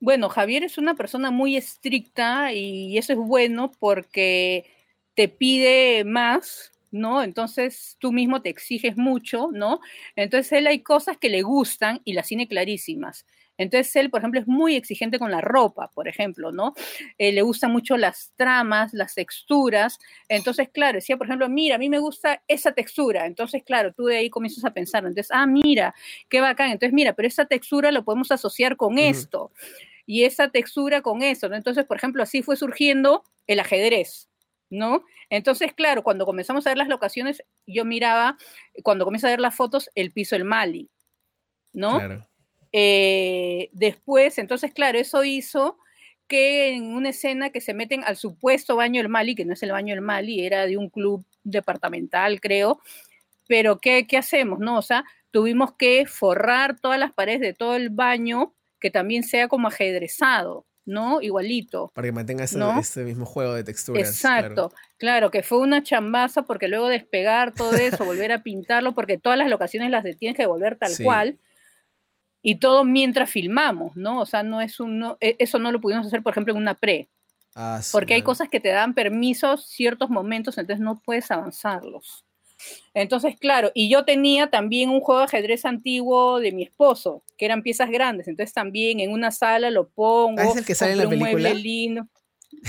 [0.00, 4.66] Bueno, Javier es una persona muy estricta y eso es bueno porque
[5.14, 7.22] te pide más, ¿no?
[7.22, 9.80] Entonces tú mismo te exiges mucho, ¿no?
[10.16, 13.24] Entonces él hay cosas que le gustan y las tiene clarísimas.
[13.56, 16.74] Entonces él, por ejemplo, es muy exigente con la ropa, por ejemplo, ¿no?
[17.18, 19.98] Eh, le gustan mucho las tramas, las texturas.
[20.28, 23.26] Entonces, claro, decía, por ejemplo, mira, a mí me gusta esa textura.
[23.26, 25.04] Entonces, claro, tú de ahí comienzas a pensar.
[25.04, 25.94] Entonces, ah, mira,
[26.28, 26.70] qué bacán.
[26.70, 29.52] Entonces, mira, pero esa textura lo podemos asociar con esto.
[30.06, 31.48] Y esa textura con eso.
[31.48, 31.56] ¿no?
[31.56, 34.28] Entonces, por ejemplo, así fue surgiendo el ajedrez.
[34.70, 35.04] ¿no?
[35.30, 38.36] Entonces, claro, cuando comenzamos a ver las locaciones, yo miraba,
[38.82, 40.90] cuando comienzo a ver las fotos, el piso del Mali,
[41.72, 41.98] ¿no?
[41.98, 42.26] Claro.
[42.76, 45.78] Eh, después, entonces, claro, eso hizo
[46.26, 49.62] que en una escena que se meten al supuesto baño del Mali, que no es
[49.62, 52.80] el baño del Mali, era de un club departamental, creo,
[53.46, 54.58] pero ¿qué, qué hacemos?
[54.58, 59.22] No, o sea, tuvimos que forrar todas las paredes de todo el baño, que también
[59.22, 61.22] sea como ajedrezado, ¿no?
[61.22, 61.92] Igualito.
[61.94, 64.08] Para que mantenga ese, mismo juego de texturas.
[64.08, 65.30] Exacto, claro.
[65.30, 69.48] que fue una chambaza porque luego despegar todo eso, volver a pintarlo, porque todas las
[69.48, 71.38] locaciones las tienes que devolver tal cual.
[72.46, 74.20] Y todo mientras filmamos, ¿no?
[74.20, 76.74] O sea, no es un, e, eso no lo pudimos hacer, por ejemplo, en una
[76.74, 77.08] pre.
[77.54, 82.26] Ah, porque hay cosas que te dan permisos ciertos momentos, entonces no puedes avanzarlos.
[82.92, 87.46] Entonces, claro, y yo tenía también un juego de ajedrez antiguo de mi esposo, que
[87.46, 90.42] eran piezas grandes, entonces también en una sala lo pongo.
[90.42, 91.54] Ah, ¿Es el que sale en la película?
[91.54, 92.06] lindo.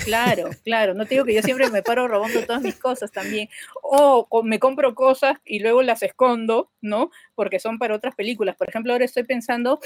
[0.04, 3.48] Claro, claro, no te digo que yo siempre me paro robando todas mis cosas también.
[3.82, 7.10] O me compro cosas y luego las escondo, ¿no?
[7.34, 8.56] Porque son para otras películas.
[8.56, 9.80] Por ejemplo, ahora estoy pensando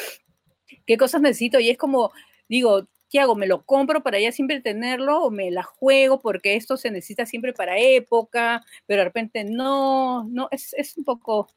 [0.87, 2.13] qué cosas necesito y es como,
[2.49, 3.35] digo, ¿qué hago?
[3.35, 7.27] ¿Me lo compro para ya siempre tenerlo o me la juego porque esto se necesita
[7.27, 11.51] siempre para época, pero de repente no, no, es, un poco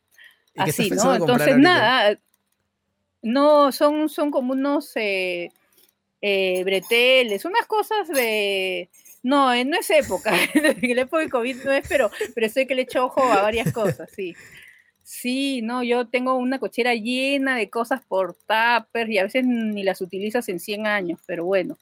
[0.57, 1.15] así, ¿no?
[1.15, 2.19] Entonces, nada,
[3.21, 5.51] no, son, son como unos eh,
[6.25, 8.89] eh, breteles, unas cosas de...
[9.23, 10.31] No, eh, no es época,
[10.81, 13.73] la época de COVID no es, pero, pero sé que le echo ojo a varias
[13.73, 14.33] cosas, sí.
[15.03, 19.83] Sí, no, yo tengo una cochera llena de cosas por tupper y a veces ni
[19.83, 21.77] las utilizas en 100 años, pero bueno,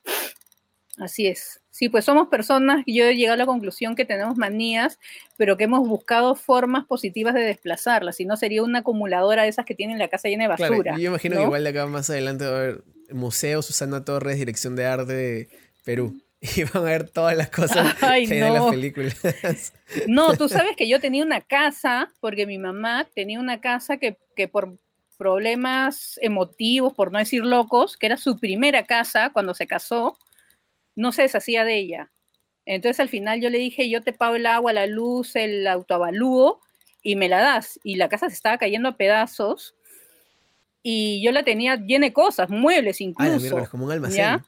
[0.98, 1.62] así es.
[1.70, 4.98] Sí, pues somos personas, yo he llegado a la conclusión que tenemos manías,
[5.38, 9.66] pero que hemos buscado formas positivas de desplazarlas, si no sería una acumuladora de esas
[9.66, 10.98] que tienen la casa llena de basura.
[10.98, 12.84] yo imagino que igual de acá más adelante va a haber
[13.14, 15.50] Museo Susana Torres, Dirección de Arte de
[15.84, 16.22] Perú.
[16.42, 19.16] y van a ver todas las cosas que hay en las películas.
[20.08, 24.18] No, tú sabes que yo tenía una casa, porque mi mamá tenía una casa que,
[24.38, 24.78] que por
[25.18, 30.18] problemas emotivos, por no decir locos, que era su primera casa cuando se casó,
[30.96, 32.12] no se deshacía de ella.
[32.66, 36.62] Entonces al final yo le dije, yo te pago el agua, la luz, el autoavalúo
[37.04, 37.80] y me la das.
[37.84, 39.76] Y la casa se estaba cayendo a pedazos
[40.84, 43.58] y yo la tenía llena de cosas, muebles incluso.
[43.58, 44.42] Ay, como un almacén.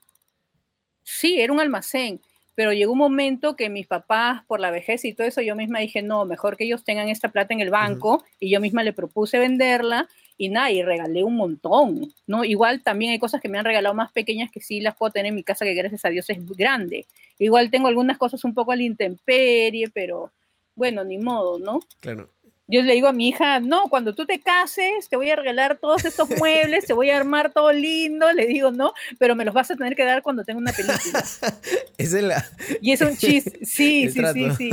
[1.03, 2.21] Sí, era un almacén,
[2.55, 5.79] pero llegó un momento que mis papás, por la vejez y todo eso, yo misma
[5.79, 8.93] dije, no, mejor que ellos tengan esta plata en el banco, y yo misma le
[8.93, 10.07] propuse venderla,
[10.37, 12.43] y nada, y regalé un montón, ¿no?
[12.43, 15.27] Igual también hay cosas que me han regalado más pequeñas que sí las puedo tener
[15.27, 17.05] en mi casa, que gracias a Dios es grande.
[17.37, 20.31] Igual tengo algunas cosas un poco a la intemperie, pero
[20.75, 21.79] bueno, ni modo, ¿no?
[21.99, 22.29] Claro
[22.67, 25.77] yo le digo a mi hija, no, cuando tú te cases, te voy a regalar
[25.77, 29.53] todos estos muebles, te voy a armar todo lindo, le digo, no, pero me los
[29.53, 31.23] vas a tener que dar cuando tenga una película.
[31.97, 32.45] es la...
[32.81, 34.71] Y es un chiste, sí, sí, sí, sí,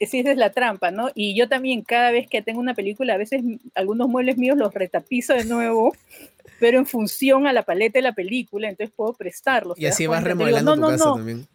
[0.00, 1.10] y sí, esa es la trampa, ¿no?
[1.14, 3.42] Y yo también cada vez que tengo una película, a veces
[3.74, 5.96] algunos muebles míos los retapizo de nuevo,
[6.60, 9.78] pero en función a la paleta de la película, entonces puedo prestarlos.
[9.78, 11.46] Y así vas remodelando tu casa también.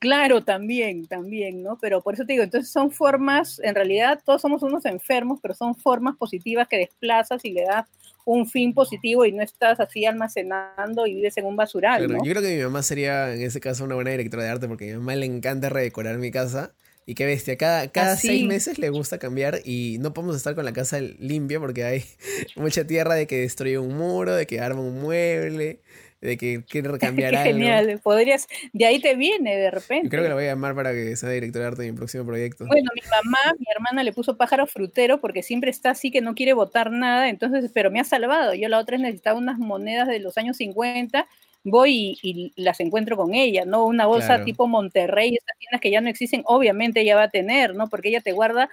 [0.00, 1.78] Claro, también, también, ¿no?
[1.78, 5.52] Pero por eso te digo, entonces son formas, en realidad todos somos unos enfermos, pero
[5.52, 7.86] son formas positivas que desplazas y le das
[8.24, 12.06] un fin positivo y no estás así almacenando y vives en un basural.
[12.06, 14.68] Claro, Yo creo que mi mamá sería en ese caso una buena directora de arte
[14.68, 16.72] porque a mi mamá le encanta redecorar mi casa.
[17.06, 20.64] Y qué bestia, cada, cada seis meses le gusta cambiar y no podemos estar con
[20.64, 22.04] la casa limpia porque hay
[22.56, 25.80] mucha tierra de que destruye un muro, de que arma un mueble
[26.20, 27.34] de que quiere cambiar.
[27.36, 30.08] Genial, podrías, de ahí te viene de repente.
[30.08, 32.24] creo que la voy a llamar para que sea directora de arte en mi próximo
[32.24, 32.66] proyecto.
[32.66, 36.34] Bueno, mi mamá, mi hermana le puso pájaro frutero porque siempre está así que no
[36.34, 38.54] quiere votar nada, entonces, pero me ha salvado.
[38.54, 41.26] Yo la otra vez necesitaba unas monedas de los años 50
[41.62, 43.84] voy y, las encuentro con ella, ¿no?
[43.84, 47.74] Una bolsa tipo Monterrey, esas tiendas que ya no existen, obviamente ella va a tener,
[47.74, 47.88] ¿no?
[47.88, 48.70] Porque ella te guarda,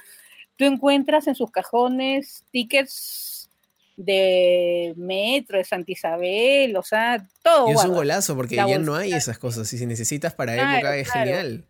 [0.56, 3.37] tú encuentras en sus cajones tickets
[3.98, 7.70] de Metro, de Santa Isabel, o sea, todo.
[7.70, 9.72] Y es un golazo porque ya no hay esas cosas.
[9.74, 11.66] Y si necesitas para época es genial.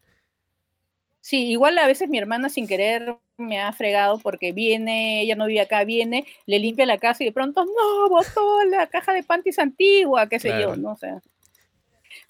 [1.21, 5.45] Sí, igual a veces mi hermana sin querer me ha fregado porque viene, ella no
[5.45, 9.23] vive acá, viene, le limpia la casa y de pronto, no, botó la caja de
[9.23, 10.93] panties antigua, qué sé yo, ¿no?
[10.93, 11.21] O sea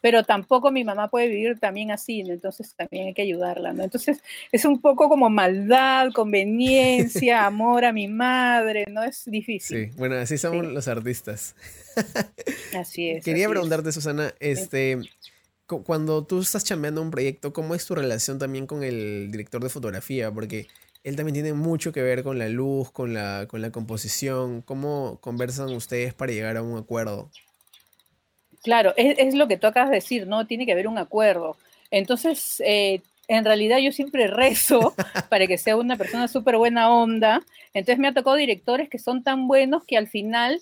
[0.02, 3.84] pero tampoco mi mamá puede vivir también así, entonces también hay que ayudarla, ¿no?
[3.84, 4.22] Entonces
[4.52, 9.04] es un poco como maldad, conveniencia, amor a mi madre, ¿no?
[9.04, 9.90] Es difícil.
[9.90, 11.56] Sí, bueno, así somos los artistas.
[12.78, 13.26] Así es.
[13.26, 15.00] Quería preguntarte, Susana, este,
[15.66, 19.70] cuando tú estás chambeando un proyecto, ¿cómo es tu relación también con el director de
[19.70, 20.32] fotografía?
[20.32, 20.68] Porque
[21.04, 24.62] él también tiene mucho que ver con la luz, con la, con la composición.
[24.62, 27.32] ¿Cómo conversan ustedes para llegar a un acuerdo?
[28.68, 30.46] Claro, es, lo que tú acabas de decir, ¿no?
[30.46, 31.56] Tiene que haber un acuerdo.
[31.90, 34.94] Entonces, eh, en realidad yo siempre rezo
[35.30, 37.42] para que sea una persona súper buena onda.
[37.74, 40.60] Entonces me ha tocado directores que son tan buenos que al final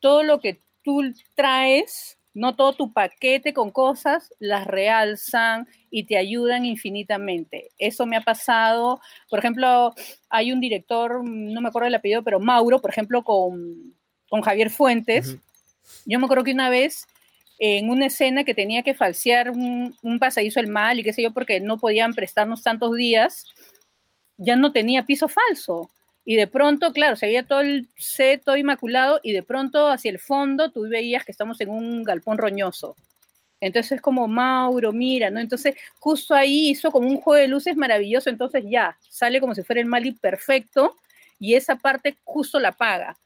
[0.00, 6.18] todo lo que tú traes, no todo tu paquete con cosas, las realzan y te
[6.18, 7.70] ayudan infinitamente.
[7.78, 9.00] Eso me ha pasado,
[9.30, 9.94] por ejemplo,
[10.28, 13.94] hay un director, no me acuerdo el apellido, pero Mauro, por ejemplo, con,
[14.28, 15.38] con Javier Fuentes.
[16.04, 17.06] Yo me acuerdo que una vez
[17.58, 21.32] en una escena que tenía que falsear un, pasadizo el mal y qué sé yo,
[21.32, 23.46] porque no podían prestarnos tantos días,
[24.36, 25.90] ya no tenía piso falso.
[26.24, 30.10] Y de pronto, claro, se veía todo el set todo inmaculado y de pronto hacia
[30.10, 32.96] el fondo tú veías que estamos en un galpón roñoso.
[33.60, 35.40] Entonces es como Mauro, mira, ¿no?
[35.40, 39.62] Entonces justo ahí hizo como un juego de luces maravilloso, entonces ya, sale como si
[39.62, 40.96] fuera el Mali perfecto
[41.38, 43.16] y esa parte justo la paga.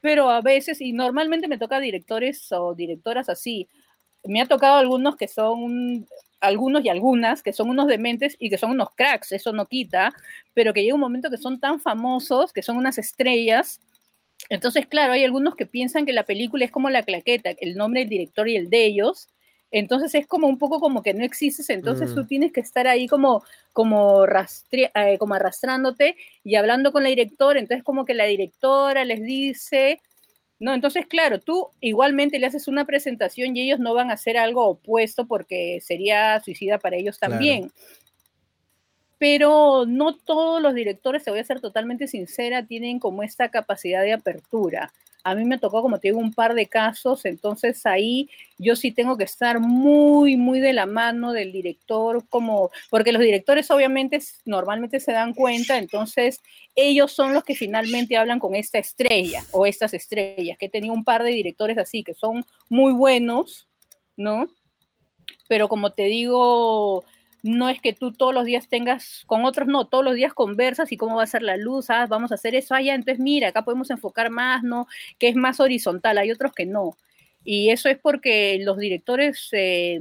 [0.00, 3.68] Pero a veces, y normalmente me toca directores o directoras así,
[4.24, 6.06] me ha tocado algunos que son,
[6.40, 10.12] algunos y algunas que son unos dementes y que son unos cracks, eso no quita,
[10.54, 13.80] pero que llega un momento que son tan famosos, que son unas estrellas.
[14.50, 18.00] Entonces, claro, hay algunos que piensan que la película es como la claqueta, el nombre
[18.00, 19.28] del director y el de ellos,
[19.70, 22.26] entonces es como un poco como que no existes, entonces tú mm.
[22.26, 23.42] tienes que estar ahí como,
[23.72, 24.24] como,
[24.72, 30.00] eh, como arrastrándote y hablando con la directora, entonces como que la directora les dice,
[30.58, 34.38] no, entonces claro, tú igualmente le haces una presentación y ellos no van a hacer
[34.38, 37.70] algo opuesto porque sería suicida para ellos también.
[39.18, 44.02] Pero no todos los directores, te voy a ser totalmente sincera, tienen como esta capacidad
[44.02, 44.92] de apertura.
[45.24, 48.92] A mí me tocó, como te digo, un par de casos, entonces ahí yo sí
[48.92, 54.20] tengo que estar muy, muy de la mano del director, como, porque los directores obviamente
[54.44, 56.40] normalmente se dan cuenta, entonces
[56.76, 60.94] ellos son los que finalmente hablan con esta estrella o estas estrellas, que he tenido
[60.94, 63.66] un par de directores así, que son muy buenos,
[64.16, 64.46] ¿no?
[65.48, 67.04] Pero como te digo,
[67.42, 70.92] no es que tú todos los días tengas, con otros no, todos los días conversas
[70.92, 73.20] y cómo va a ser la luz, ah, vamos a hacer eso, allá, ah, entonces
[73.20, 74.86] mira, acá podemos enfocar más, ¿no?
[75.18, 76.96] Que es más horizontal, hay otros que no.
[77.44, 80.00] Y eso es porque los directores eh,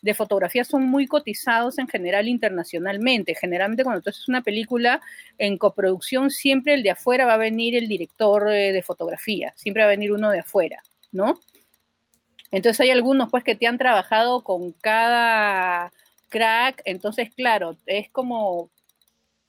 [0.00, 3.34] de fotografía son muy cotizados en general internacionalmente.
[3.34, 5.02] Generalmente cuando tú haces una película
[5.36, 9.82] en coproducción, siempre el de afuera va a venir el director eh, de fotografía, siempre
[9.82, 10.82] va a venir uno de afuera,
[11.12, 11.38] ¿no?
[12.50, 15.92] Entonces hay algunos pues que te han trabajado con cada
[16.28, 18.70] crack, entonces claro, es como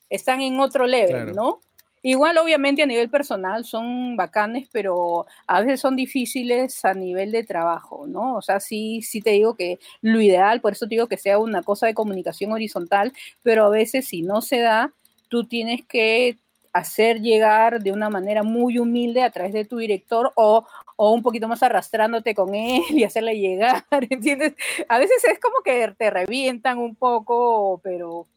[0.10, 1.62] están en otro level, ¿no?
[2.04, 7.44] Igual obviamente a nivel personal son bacanes, pero a veces son difíciles a nivel de
[7.44, 8.38] trabajo, ¿no?
[8.38, 11.40] O sea, sí, sí te digo que lo ideal, por eso te digo que sea
[11.40, 13.12] una cosa de comunicación horizontal,
[13.44, 14.94] pero a veces si no se da,
[15.28, 16.38] tú tienes que
[16.78, 20.66] hacer llegar de una manera muy humilde a través de tu director o,
[20.96, 24.54] o un poquito más arrastrándote con él y hacerle llegar, ¿entiendes?
[24.88, 28.28] A veces es como que te revientan un poco, pero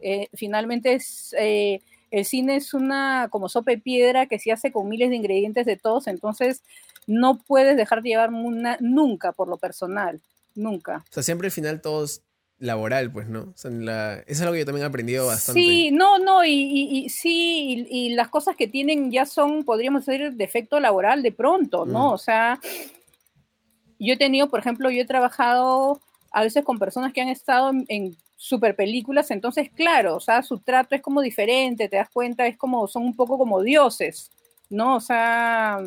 [0.00, 4.72] eh, finalmente es, eh, el cine es una como sopa de piedra que se hace
[4.72, 6.62] con miles de ingredientes de todos, entonces
[7.06, 10.20] no puedes dejar de llevar nunca por lo personal,
[10.54, 11.04] nunca.
[11.10, 12.22] O sea, siempre al final todos
[12.58, 13.40] laboral, pues, ¿no?
[13.40, 15.60] O sea, la, eso es algo que yo también he aprendido bastante.
[15.60, 20.32] Sí, no, no, y, y, sí, y, las cosas que tienen ya son, podríamos decir,
[20.32, 22.10] defecto laboral de pronto, ¿no?
[22.10, 22.12] Mm.
[22.12, 22.58] O sea,
[23.98, 26.00] yo he tenido, por ejemplo, yo he trabajado
[26.32, 30.42] a veces con personas que han estado en, en super películas, entonces, claro, o sea,
[30.42, 34.30] su trato es como diferente, te das cuenta, es como, son un poco como dioses,
[34.70, 34.96] ¿no?
[34.96, 35.80] O sea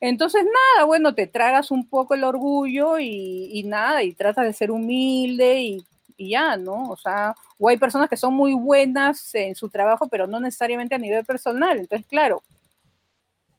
[0.00, 4.70] entonces, nada, bueno, te tragas un poco el orgullo y, nada, y tratas de ser
[4.70, 5.84] humilde y,
[6.18, 6.90] ya, ¿no?
[6.90, 10.94] O sea, o hay personas que son muy buenas en su trabajo, pero no necesariamente
[10.94, 11.78] a nivel personal.
[11.78, 12.42] Entonces, claro,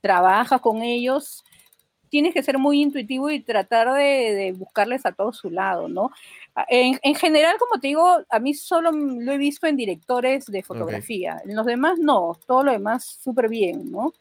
[0.02, 1.44] trabajas con ellos,
[2.10, 6.12] tienes que ser muy intuitivo y tratar de, buscarles a todo su lado, ¿no?
[6.70, 11.42] En, general, como te digo, a mí solo lo he visto en directores de fotografía.
[11.46, 14.14] En los demás, no, todo lo demás súper bien, ¿no?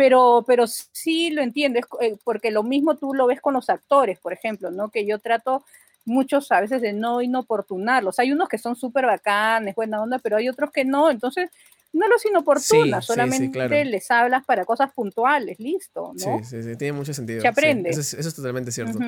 [0.00, 4.18] Pero, pero sí lo entiendes, eh, porque lo mismo tú lo ves con los actores,
[4.18, 4.88] por ejemplo, ¿no?
[4.88, 5.62] Que yo trato
[6.06, 8.18] muchos a veces de no inoportunarlos.
[8.18, 11.50] Hay unos que son súper bacanes, buena onda, pero hay otros que no, entonces
[11.92, 16.38] no los inoportunas, solamente les hablas para cosas puntuales, listo, ¿no?
[16.38, 17.42] Sí, sí, sí, tiene mucho sentido.
[17.42, 17.90] Se aprende.
[17.90, 18.98] eso, es, totalmente cierto.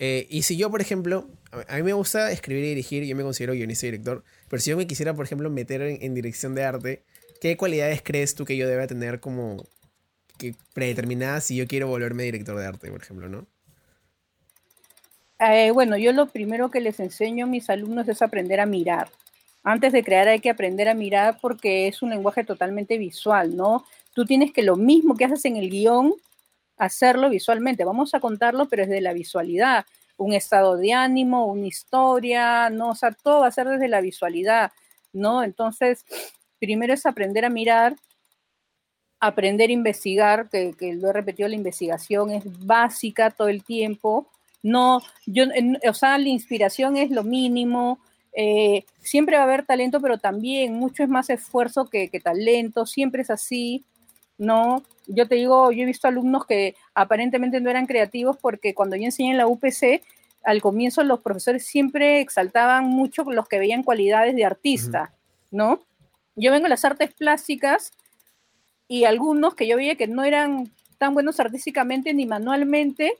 [0.00, 1.28] Eh, y si yo, por ejemplo,
[1.68, 4.70] a mí me gusta escribir y dirigir, yo me considero guionista y director, pero si
[4.70, 7.04] yo me quisiera, por ejemplo, meter en dirección de arte,
[7.40, 9.64] ¿qué cualidades crees tú que yo deba tener como,
[10.42, 13.46] que predeterminada si yo quiero volverme director de arte, por ejemplo, ¿no?
[15.38, 19.08] Eh, bueno, yo lo primero que les enseño a mis alumnos es aprender a mirar.
[19.64, 23.84] Antes de crear hay que aprender a mirar porque es un lenguaje totalmente visual, ¿no?
[24.14, 26.14] Tú tienes que lo mismo que haces en el guion,
[26.76, 27.84] hacerlo visualmente.
[27.84, 29.86] Vamos a contarlo, pero es de la visualidad.
[30.16, 32.90] Un estado de ánimo, una historia, ¿no?
[32.90, 34.72] O sea, todo va a ser desde la visualidad,
[35.12, 35.42] ¿no?
[35.42, 36.04] Entonces,
[36.58, 37.96] primero es aprender a mirar
[39.22, 44.26] aprender a investigar, que, lo he repetido, la investigación es básica todo el tiempo.
[44.64, 45.44] No, yo,
[45.88, 48.00] o sea, la inspiración es lo mínimo.
[48.32, 53.22] Eh, siempre va a haber talento, pero también mucho es más esfuerzo que, talento, siempre
[53.22, 53.84] es así,
[54.38, 54.82] ¿no?
[55.06, 59.04] Yo te digo, yo he visto alumnos que aparentemente no eran creativos porque cuando yo
[59.04, 60.02] enseñé en la UPC,
[60.42, 65.14] al comienzo los profesores siempre exaltaban mucho los que veían cualidades de artista,
[65.52, 65.80] ¿no?
[66.34, 67.92] Yo vengo de las artes plásticas
[68.92, 73.18] y algunos que yo veía que no eran tan buenos artísticamente ni manualmente,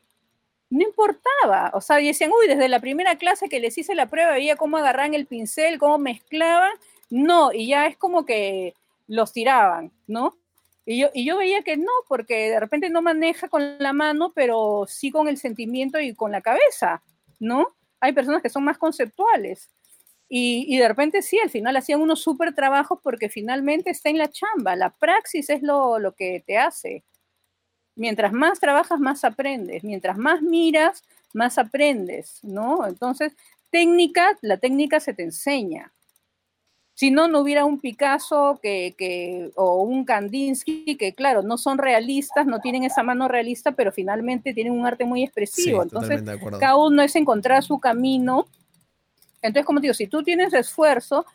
[0.69, 1.71] no importaba.
[1.73, 4.77] O sea, decían, uy, desde la primera clase que les hice la prueba, veía cómo
[4.77, 6.73] agarraban el pincel, cómo mezclaban.
[7.09, 8.75] No, y ya es como que
[9.09, 10.37] los tiraban, ¿no?
[10.85, 14.31] Y yo, y yo veía que no, porque de repente no maneja con la mano,
[14.35, 17.03] pero sí con el sentimiento y con la cabeza,
[17.41, 17.69] ¿no?
[17.99, 19.71] Hay personas que son más conceptuales.
[20.35, 24.17] Y, y de repente sí, al final hacían unos súper trabajos porque finalmente está en
[24.17, 24.75] la chamba.
[24.77, 27.05] La praxis es lo, lo que te hace.
[27.97, 29.85] Mientras más trabajas, más aprendes.
[29.85, 31.05] Mientras más miras,
[31.35, 32.87] más aprendes, ¿no?
[32.87, 33.35] Entonces,
[33.69, 35.93] técnica, la técnica se te enseña.
[36.95, 41.77] Si no, no hubiera un Picasso que, que, o un Kandinsky que, claro, no son
[41.77, 45.83] realistas, no tienen esa mano realista, pero finalmente tienen un arte muy expresivo.
[45.83, 46.23] Sí, Entonces,
[46.59, 48.47] cada uno es encontrar su camino.
[49.43, 51.27] Entonces, como te digo, si tú tienes esfuerzo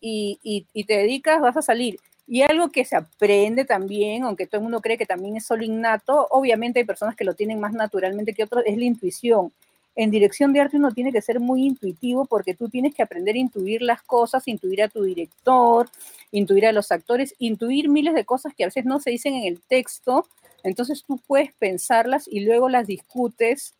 [0.00, 1.98] y, te dedicas, vas a salir.
[2.28, 5.64] Y algo que se aprende también, aunque todo el mundo cree que también es solo
[5.64, 9.52] innato, obviamente hay personas que lo tienen más naturalmente que otros, es la intuición.
[9.94, 13.34] En dirección de arte uno tiene que ser muy intuitivo porque tú tienes que aprender
[13.34, 15.88] a intuir las cosas, intuir a tu director,
[16.32, 19.44] intuir a los actores, intuir miles de cosas que a veces no se dicen en
[19.44, 20.26] el texto.
[20.62, 23.74] Entonces tú puedes pensarlas y luego las discutes,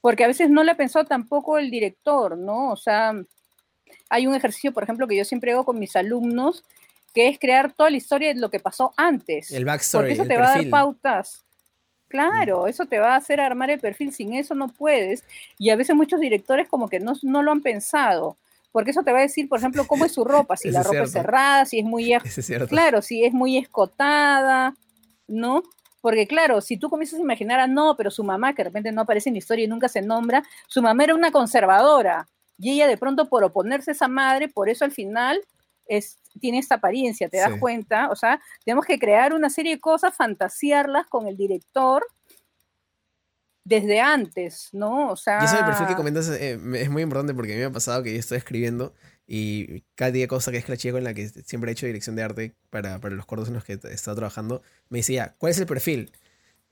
[0.00, 2.70] porque a veces no la pensó tampoco el director, ¿no?
[2.70, 3.14] O sea,
[4.08, 6.64] hay un ejercicio, por ejemplo, que yo siempre hago con mis alumnos,
[7.14, 9.50] que es crear toda la historia de lo que pasó antes.
[9.50, 10.66] El backstory, porque eso te va a dar.
[10.66, 10.70] Mm.
[10.70, 11.44] pautas.
[12.08, 15.24] Claro, eso te va a hacer armar el perfil, sin eso no puedes.
[15.58, 18.36] Y a veces muchos directores como que no, no lo han pensado,
[18.72, 21.02] porque eso te va a decir, por ejemplo, cómo es su ropa, si la ropa
[21.02, 22.22] es cerrada, si es muy es.
[22.68, 24.74] Claro, si es muy escotada,
[25.28, 25.62] ¿no?
[26.00, 28.92] Porque claro, si tú comienzas a imaginar a no, pero su mamá, que de repente
[28.92, 32.26] no aparece en la historia y nunca se nombra, su mamá era una conservadora
[32.58, 35.40] y ella de pronto por oponerse a esa madre, por eso al final
[35.86, 37.58] es, tiene esta apariencia, ¿te das Sí.
[37.58, 38.10] cuenta?
[38.10, 42.06] O sea, tenemos que crear una serie de cosas, fantasearlas con el director
[43.64, 45.10] desde antes, ¿no?
[45.10, 45.40] O sea...
[45.42, 47.72] Y eso del perfil que comentas eh, es muy importante porque a mí me ha
[47.72, 48.94] pasado que yo estoy escribiendo
[49.32, 52.24] y Katia Cosa, que es la chica con la que siempre he hecho dirección de
[52.24, 55.66] arte para, para los cortos en los que estado trabajando, me decía, ¿cuál es el
[55.66, 56.10] perfil?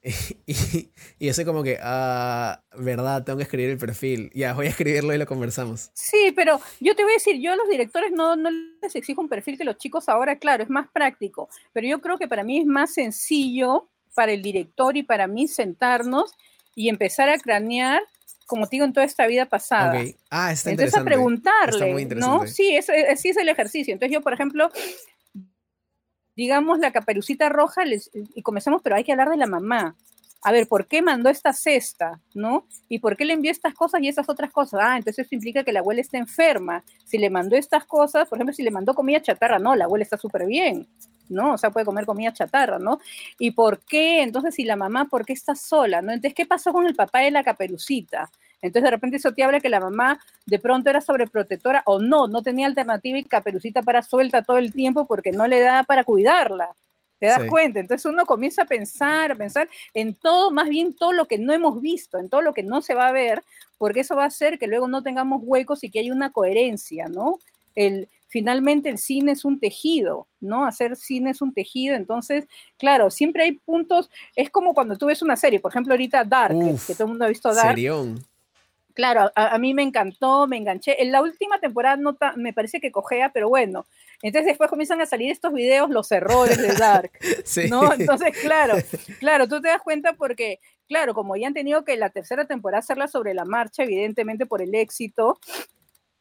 [0.47, 4.31] Y, y yo soy como que, ah, verdad, tengo que escribir el perfil.
[4.35, 5.91] Ya, voy a escribirlo y lo conversamos.
[5.93, 9.21] Sí, pero yo te voy a decir, yo a los directores no, no les exijo
[9.21, 12.43] un perfil que los chicos ahora, claro, es más práctico, pero yo creo que para
[12.43, 16.33] mí es más sencillo para el director y para mí sentarnos
[16.75, 18.03] y empezar a cranear,
[18.49, 19.93] como te digo, en toda esta vida pasada.
[20.31, 22.47] Ah, está Entonces a preguntarle, Está muy ¿no?
[22.49, 23.93] Sí, es, es- sí es el ejercicio.
[23.93, 24.71] Entonces yo, por ejemplo,
[26.35, 29.97] digamos la caperucita roja les- y comencemos, pero hay que hablar de la mamá.
[30.43, 32.21] A ver, ¿por qué mandó esta cesta?
[32.33, 32.67] ¿No?
[32.89, 34.81] ¿Y por qué le envió estas cosas y esas otras cosas?
[34.83, 36.85] Ah, entonces eso implica que la abuela está enferma.
[37.05, 40.05] Si le mandó estas cosas, por ejemplo, si le mandó comida chatarra, no, la abuela
[40.05, 40.87] está súper bien,
[41.29, 41.55] ¿no?
[41.55, 43.01] O sea, puede comer comida chatarra, ¿no?
[43.39, 44.23] ¿Y por qué?
[44.23, 46.03] Entonces, si la mamá, ¿por qué está sola?
[46.03, 46.13] ¿No?
[46.13, 48.31] Entonces, ¿qué pasó con el papá de la caperucita?
[48.61, 52.27] Entonces, de repente eso te habla que la mamá de pronto era sobreprotectora o no,
[52.27, 56.05] no tenía alternativa y caperucita para suelta todo el tiempo porque no le da para
[56.05, 56.75] cuidarla.
[57.21, 57.49] ¿Te das Sí.
[57.49, 57.81] cuenta?
[57.81, 61.53] Entonces uno comienza a pensar, a pensar en todo, más bien todo lo que no
[61.53, 63.43] hemos visto, en todo lo que no se va a ver,
[63.77, 67.09] porque eso va a hacer que luego no tengamos huecos y que haya una coherencia,
[67.09, 67.39] ¿no?
[67.75, 70.65] El, finalmente el cine es un tejido, ¿no?
[70.67, 72.47] Hacer cine es un tejido, entonces,
[72.79, 76.59] claro, siempre hay puntos, es como cuando tú ves una serie, por ejemplo, ahorita Dark,
[76.59, 78.25] que- Uf, que todo el mundo ha visto Dark, Serión.
[78.95, 81.01] Claro, a, a mí me encantó, me enganché.
[81.01, 83.87] En la última temporada no ta- me parece que cojea, pero bueno.
[84.23, 87.13] Entonces después comienzan a salir estos videos, los errores de Dark,
[87.45, 87.69] Sí.
[87.71, 87.93] ¿no?
[87.93, 88.75] Entonces, claro,
[89.21, 90.59] claro, tú te das cuenta porque,
[90.89, 94.63] claro, como ya han tenido que la tercera temporada hacerla sobre la marcha, evidentemente por
[94.63, 95.39] el éxito,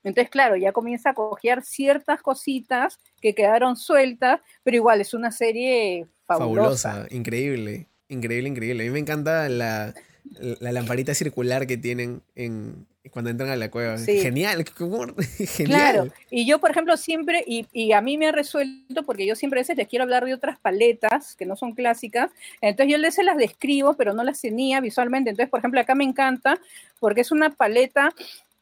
[0.07, 5.31] entonces, claro, ya comienza a cojear ciertas cositas que quedaron sueltas, pero igual es una
[5.31, 6.91] serie fabulosa.
[6.91, 8.83] Fabulosa, increíble, increíble, increíble.
[8.83, 9.93] A mí me encanta la,
[10.39, 13.97] la lamparita circular que tienen en, cuando entran a la cueva.
[13.97, 14.19] Sí.
[14.19, 14.63] Genial,
[15.37, 15.65] genial.
[15.65, 19.35] Claro, y yo, por ejemplo, siempre, y, y a mí me ha resuelto, porque yo
[19.35, 22.31] siempre a veces les quiero hablar de otras paletas que no son clásicas,
[22.61, 25.31] entonces yo les se las describo, pero no las tenía visualmente.
[25.31, 26.59] Entonces, por ejemplo, acá me encanta,
[26.99, 28.13] porque es una paleta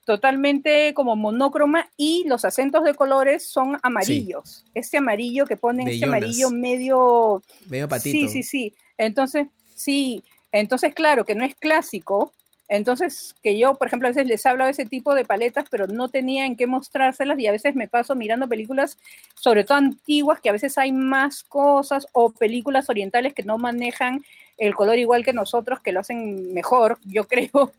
[0.05, 4.63] totalmente como monócroma y los acentos de colores son amarillos.
[4.73, 8.29] Este amarillo que ponen, este amarillo medio Medio patito.
[8.29, 8.75] Sí, sí, sí.
[8.97, 12.33] Entonces, sí, entonces claro que no es clásico,
[12.67, 15.87] Entonces, que yo, por ejemplo, a veces les hablo de ese tipo de paletas, pero
[15.87, 18.97] no tenía en qué mostrárselas y a veces me paso mirando películas,
[19.35, 24.23] sobre todo antiguas, que a veces hay más cosas, o películas orientales que no manejan
[24.57, 27.71] el color igual que nosotros, que lo hacen mejor, yo creo.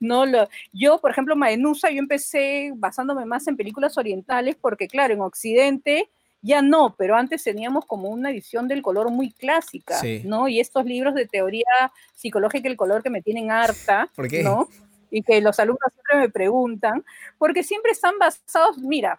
[0.00, 5.14] no lo, Yo, por ejemplo, Maenusa, yo empecé basándome más en películas orientales, porque claro,
[5.14, 6.10] en Occidente
[6.44, 10.46] ya no, pero antes teníamos como una visión del color muy clásica, ¿no?
[10.46, 14.42] Y estos libros de teoría psicológica del color que me tienen harta, ¿Por qué?
[14.42, 14.68] ¿no?
[15.10, 17.02] Y que los alumnos siempre me preguntan,
[17.38, 19.18] porque siempre están basados, mira,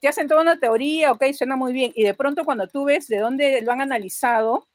[0.00, 3.08] te hacen toda una teoría, ok, suena muy bien, y de pronto cuando tú ves
[3.08, 4.68] de dónde lo han analizado,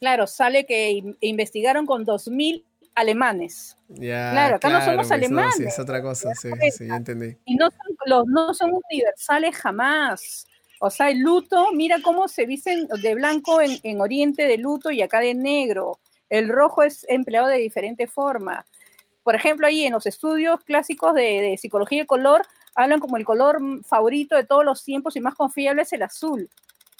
[0.00, 3.74] claro, sale que investigaron con 2.000 alemanes.
[3.96, 5.54] claro, acá no somos alemanes.
[5.56, 7.38] sí, es otra cosa, sí, sí, ya entendí.
[7.46, 10.46] Y no son, los, no son universales jamás.
[10.82, 15.02] O sea, el luto, mira cómo se dicen de blanco en, Oriente de luto y
[15.02, 16.00] acá de negro.
[16.30, 18.64] El rojo es empleado de diferente forma.
[19.22, 23.60] Por ejemplo, ahí en los estudios clásicos de, psicología de color, hablan como el color
[23.84, 26.48] favorito de todos los tiempos y más confiable es el azul.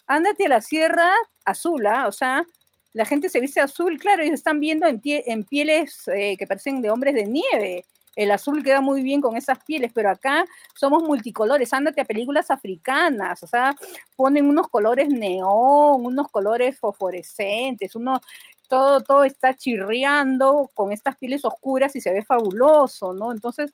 [0.06, 1.10] Ándate a la sierra
[1.46, 2.06] azul, ¿ah?
[2.06, 2.44] o sea,
[2.92, 6.82] la gente se viste azul, claro, y están viendo en, en pieles eh, que parecen
[6.82, 7.86] de hombres de nieve
[8.16, 10.44] el azul queda muy bien con esas pieles, pero acá
[10.74, 13.74] somos multicolores, ándate a películas africanas, o sea,
[14.16, 18.20] ponen unos colores neón, unos colores fosforescentes, uno,
[18.68, 23.32] todo, todo está chirriando con estas pieles oscuras y se ve fabuloso, ¿no?
[23.32, 23.72] Entonces,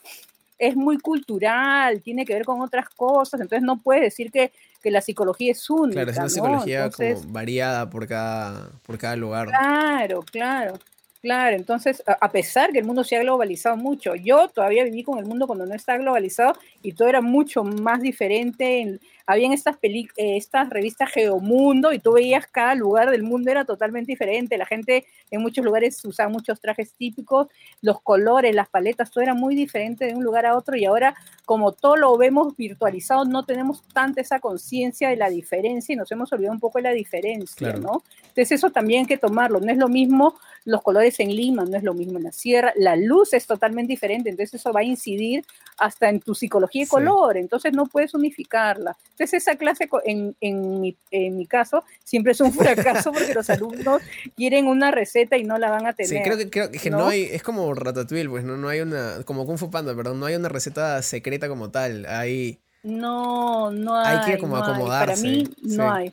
[0.58, 4.52] es muy cultural, tiene que ver con otras cosas, entonces no puedes decir que,
[4.84, 6.04] la psicología es única.
[6.04, 9.48] Claro, es una psicología como variada por cada, por cada lugar.
[9.48, 10.78] Claro, claro.
[11.26, 15.18] Claro, entonces, a pesar que el mundo se ha globalizado mucho, yo todavía viví con
[15.18, 16.52] el mundo cuando no está globalizado
[16.82, 22.12] y todo era mucho más diferente en, habían estas, eh, estas revistas Geomundo y tú
[22.12, 24.56] veías cada lugar del mundo era totalmente diferente.
[24.56, 27.48] La gente en muchos lugares usaba muchos trajes típicos,
[27.82, 31.14] los colores, las paletas, todo era muy diferente de un lugar a otro y ahora
[31.44, 36.10] como todo lo vemos virtualizado no tenemos tanta esa conciencia de la diferencia y nos
[36.12, 38.02] hemos olvidado un poco de la diferencia, ¿no?
[38.20, 39.60] Entonces eso también hay que tomarlo.
[39.60, 42.72] No es lo mismo los colores en Lima, no es lo mismo en la sierra,
[42.76, 45.44] la luz es totalmente diferente, entonces eso va a incidir
[45.78, 48.96] hasta en tu psicología de color, entonces no puedes unificarla.
[49.16, 53.48] Entonces esa clase, en, en, mi, en, mi, caso, siempre es un fracaso porque los
[53.50, 54.02] alumnos
[54.36, 56.10] quieren una receta y no la van a tener.
[56.10, 57.08] Sí, creo que, creo que ¿no?
[57.08, 60.26] hay, es como Ratatouille, pues no, no hay una, como Kung Fu Panda, perdón, no
[60.26, 62.58] hay una receta secreta como tal, hay...
[62.82, 64.18] No, no hay.
[64.18, 65.06] Hay que como acomodarse.
[65.06, 66.12] Para mí no hay.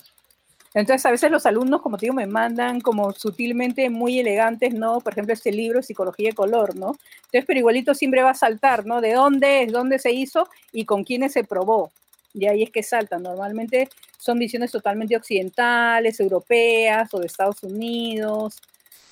[0.73, 5.01] Entonces, a veces los alumnos, como te digo, me mandan como sutilmente muy elegantes, ¿no?
[5.01, 6.95] Por ejemplo, este libro, Psicología de Color, ¿no?
[7.25, 9.01] Entonces, pero igualito siempre va a saltar, ¿no?
[9.01, 11.91] De dónde es, dónde se hizo y con quiénes se probó
[12.33, 13.23] y ahí es que saltan.
[13.23, 18.57] Normalmente son visiones totalmente occidentales, europeas o de Estados Unidos.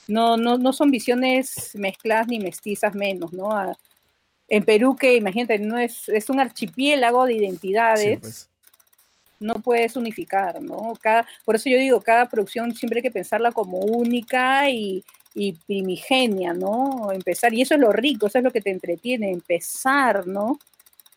[0.08, 3.50] No, no, no son visiones mezcladas ni mestizas menos, ¿no?
[4.48, 8.20] en Perú, que imagínate, no es, es un archipiélago de identidades.
[8.20, 8.48] Pues.
[9.40, 10.94] No puedes unificar, ¿no?
[11.02, 15.04] Cada, por eso yo digo, cada producción siempre hay que pensarla como única y,
[15.34, 17.12] y primigenia, ¿no?
[17.12, 20.60] Empezar, y eso es lo rico, eso es lo que te entretiene, empezar, ¿no?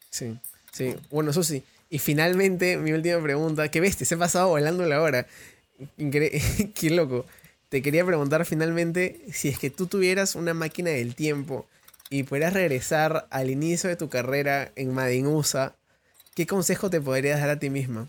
[0.09, 0.39] Sí,
[0.73, 1.63] sí, bueno, eso sí.
[1.91, 3.95] Y finalmente, mi última pregunta, ¿qué ves?
[3.97, 5.27] Se ha pasado volando la hora.
[5.97, 7.27] Qué loco.
[7.69, 11.67] Te quería preguntar finalmente si es que tú tuvieras una máquina del tiempo
[12.11, 15.75] y pudieras regresar al inicio de tu carrera en Madinusa,
[16.35, 18.09] ¿qué consejo te podrías dar a ti misma?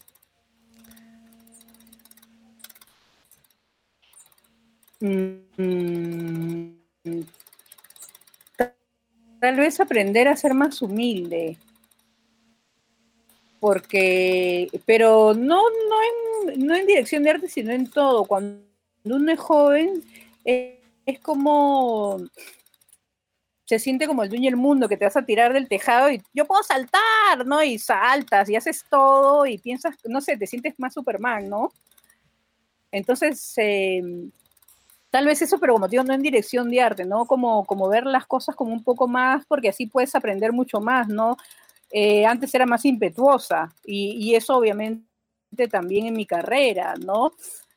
[4.99, 6.75] Mm,
[9.39, 11.57] tal vez aprender a ser más humilde
[13.65, 18.23] porque, pero no, no, en, no en dirección de arte, sino en todo.
[18.25, 18.61] Cuando
[19.05, 20.03] uno es joven,
[20.45, 22.19] eh, es como,
[23.65, 26.21] se siente como el dueño del mundo, que te vas a tirar del tejado y
[26.31, 27.63] yo puedo saltar, ¿no?
[27.63, 31.71] Y saltas y haces todo y piensas, no sé, te sientes más Superman, ¿no?
[32.91, 34.29] Entonces, em,
[35.09, 37.25] tal vez eso, pero como digo, no en dirección de arte, ¿no?
[37.25, 41.07] Como, como ver las cosas como un poco más, porque así puedes aprender mucho más,
[41.07, 41.35] ¿no?
[41.97, 45.05] Eh, antes era más impetuosa y, eso obviamente
[45.71, 47.31] también en mi carrera, ¿no?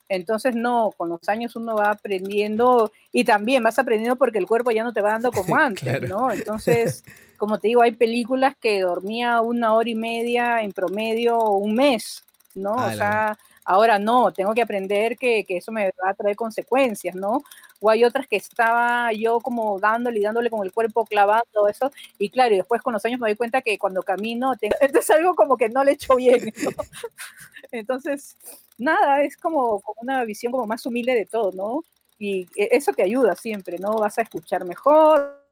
[0.08, 4.72] Entonces, no, con los años uno va aprendiendo y también vas aprendiendo porque el cuerpo
[4.72, 6.32] ya no te va dando como antes, ¿no?
[6.32, 7.04] Entonces,
[7.36, 12.24] como te digo, hay películas que dormía una hora y media en promedio un mes,
[12.56, 12.72] ¿no?
[12.72, 13.38] o sea,
[13.68, 17.42] ahora no, tengo que aprender que, que, eso me va a traer consecuencias, ¿no?
[17.80, 21.92] o hay otras que estaba yo como dándole y dándole con el cuerpo clavando eso,
[22.18, 25.10] y claro, y después con los años me doy cuenta que cuando camino, tengo, entonces
[25.10, 26.52] algo como que no le echo bien,
[27.70, 28.36] entonces,
[28.78, 31.82] nada, es como, una visión como más humilde de todo, ¿no?
[32.18, 33.92] Y e, eso te ayuda siempre, ¿no?
[33.98, 35.44] Vas a escuchar mejor,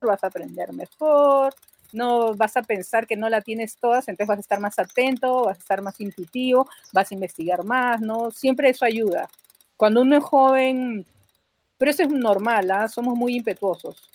[0.00, 1.54] vas a aprender mejor,
[1.92, 5.44] no vas a pensar que no la tienes todas, entonces vas a estar más atento,
[5.44, 8.30] vas a estar más intuitivo, vas a investigar más, ¿no?
[8.30, 9.28] Siempre eso ayuda.
[9.76, 11.06] Cuando uno es joven,
[11.78, 12.88] pero eso es normal, ¿ah?
[12.88, 14.08] Somos muy impetuosos.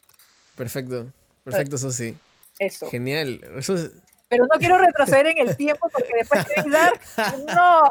[0.56, 1.08] Perfecto,
[1.44, 2.16] perfecto, eso sí.
[2.60, 2.88] Eso.
[2.90, 3.42] Genial.
[3.58, 3.92] Eso es-
[4.30, 7.00] Pero no quiero retroceder en el tiempo porque después de Dark,
[7.56, 7.82] no,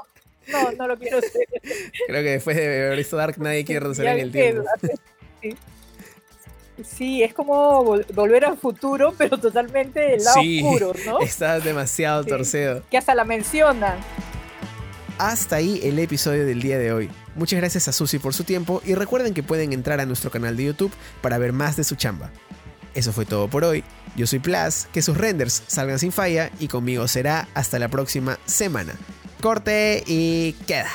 [0.49, 1.47] no, no lo quiero hacer.
[2.07, 4.65] Creo que después de haber visto Dark nadie quiere retroceder en el tiempo.
[5.41, 5.57] Sí.
[6.85, 11.21] Sí, es como vol- volver al futuro, pero totalmente del lado Sí, oscuro, ¿no?
[11.21, 12.29] Está demasiado Sí.
[12.31, 12.83] torcido.
[12.91, 13.99] Que hasta la mencionan.
[15.19, 17.11] Hasta ahí el episodio del día de hoy.
[17.37, 20.57] Muchas gracias a Susi por su tiempo y recuerden que pueden entrar a nuestro canal
[20.57, 22.31] de YouTube para ver más de su chamba.
[22.95, 23.85] Eso fue todo por hoy.
[24.17, 28.39] Yo soy Plas, que sus renders salgan sin falla y conmigo será hasta la próxima
[28.45, 28.95] semana.
[29.41, 30.91] Corte y queda.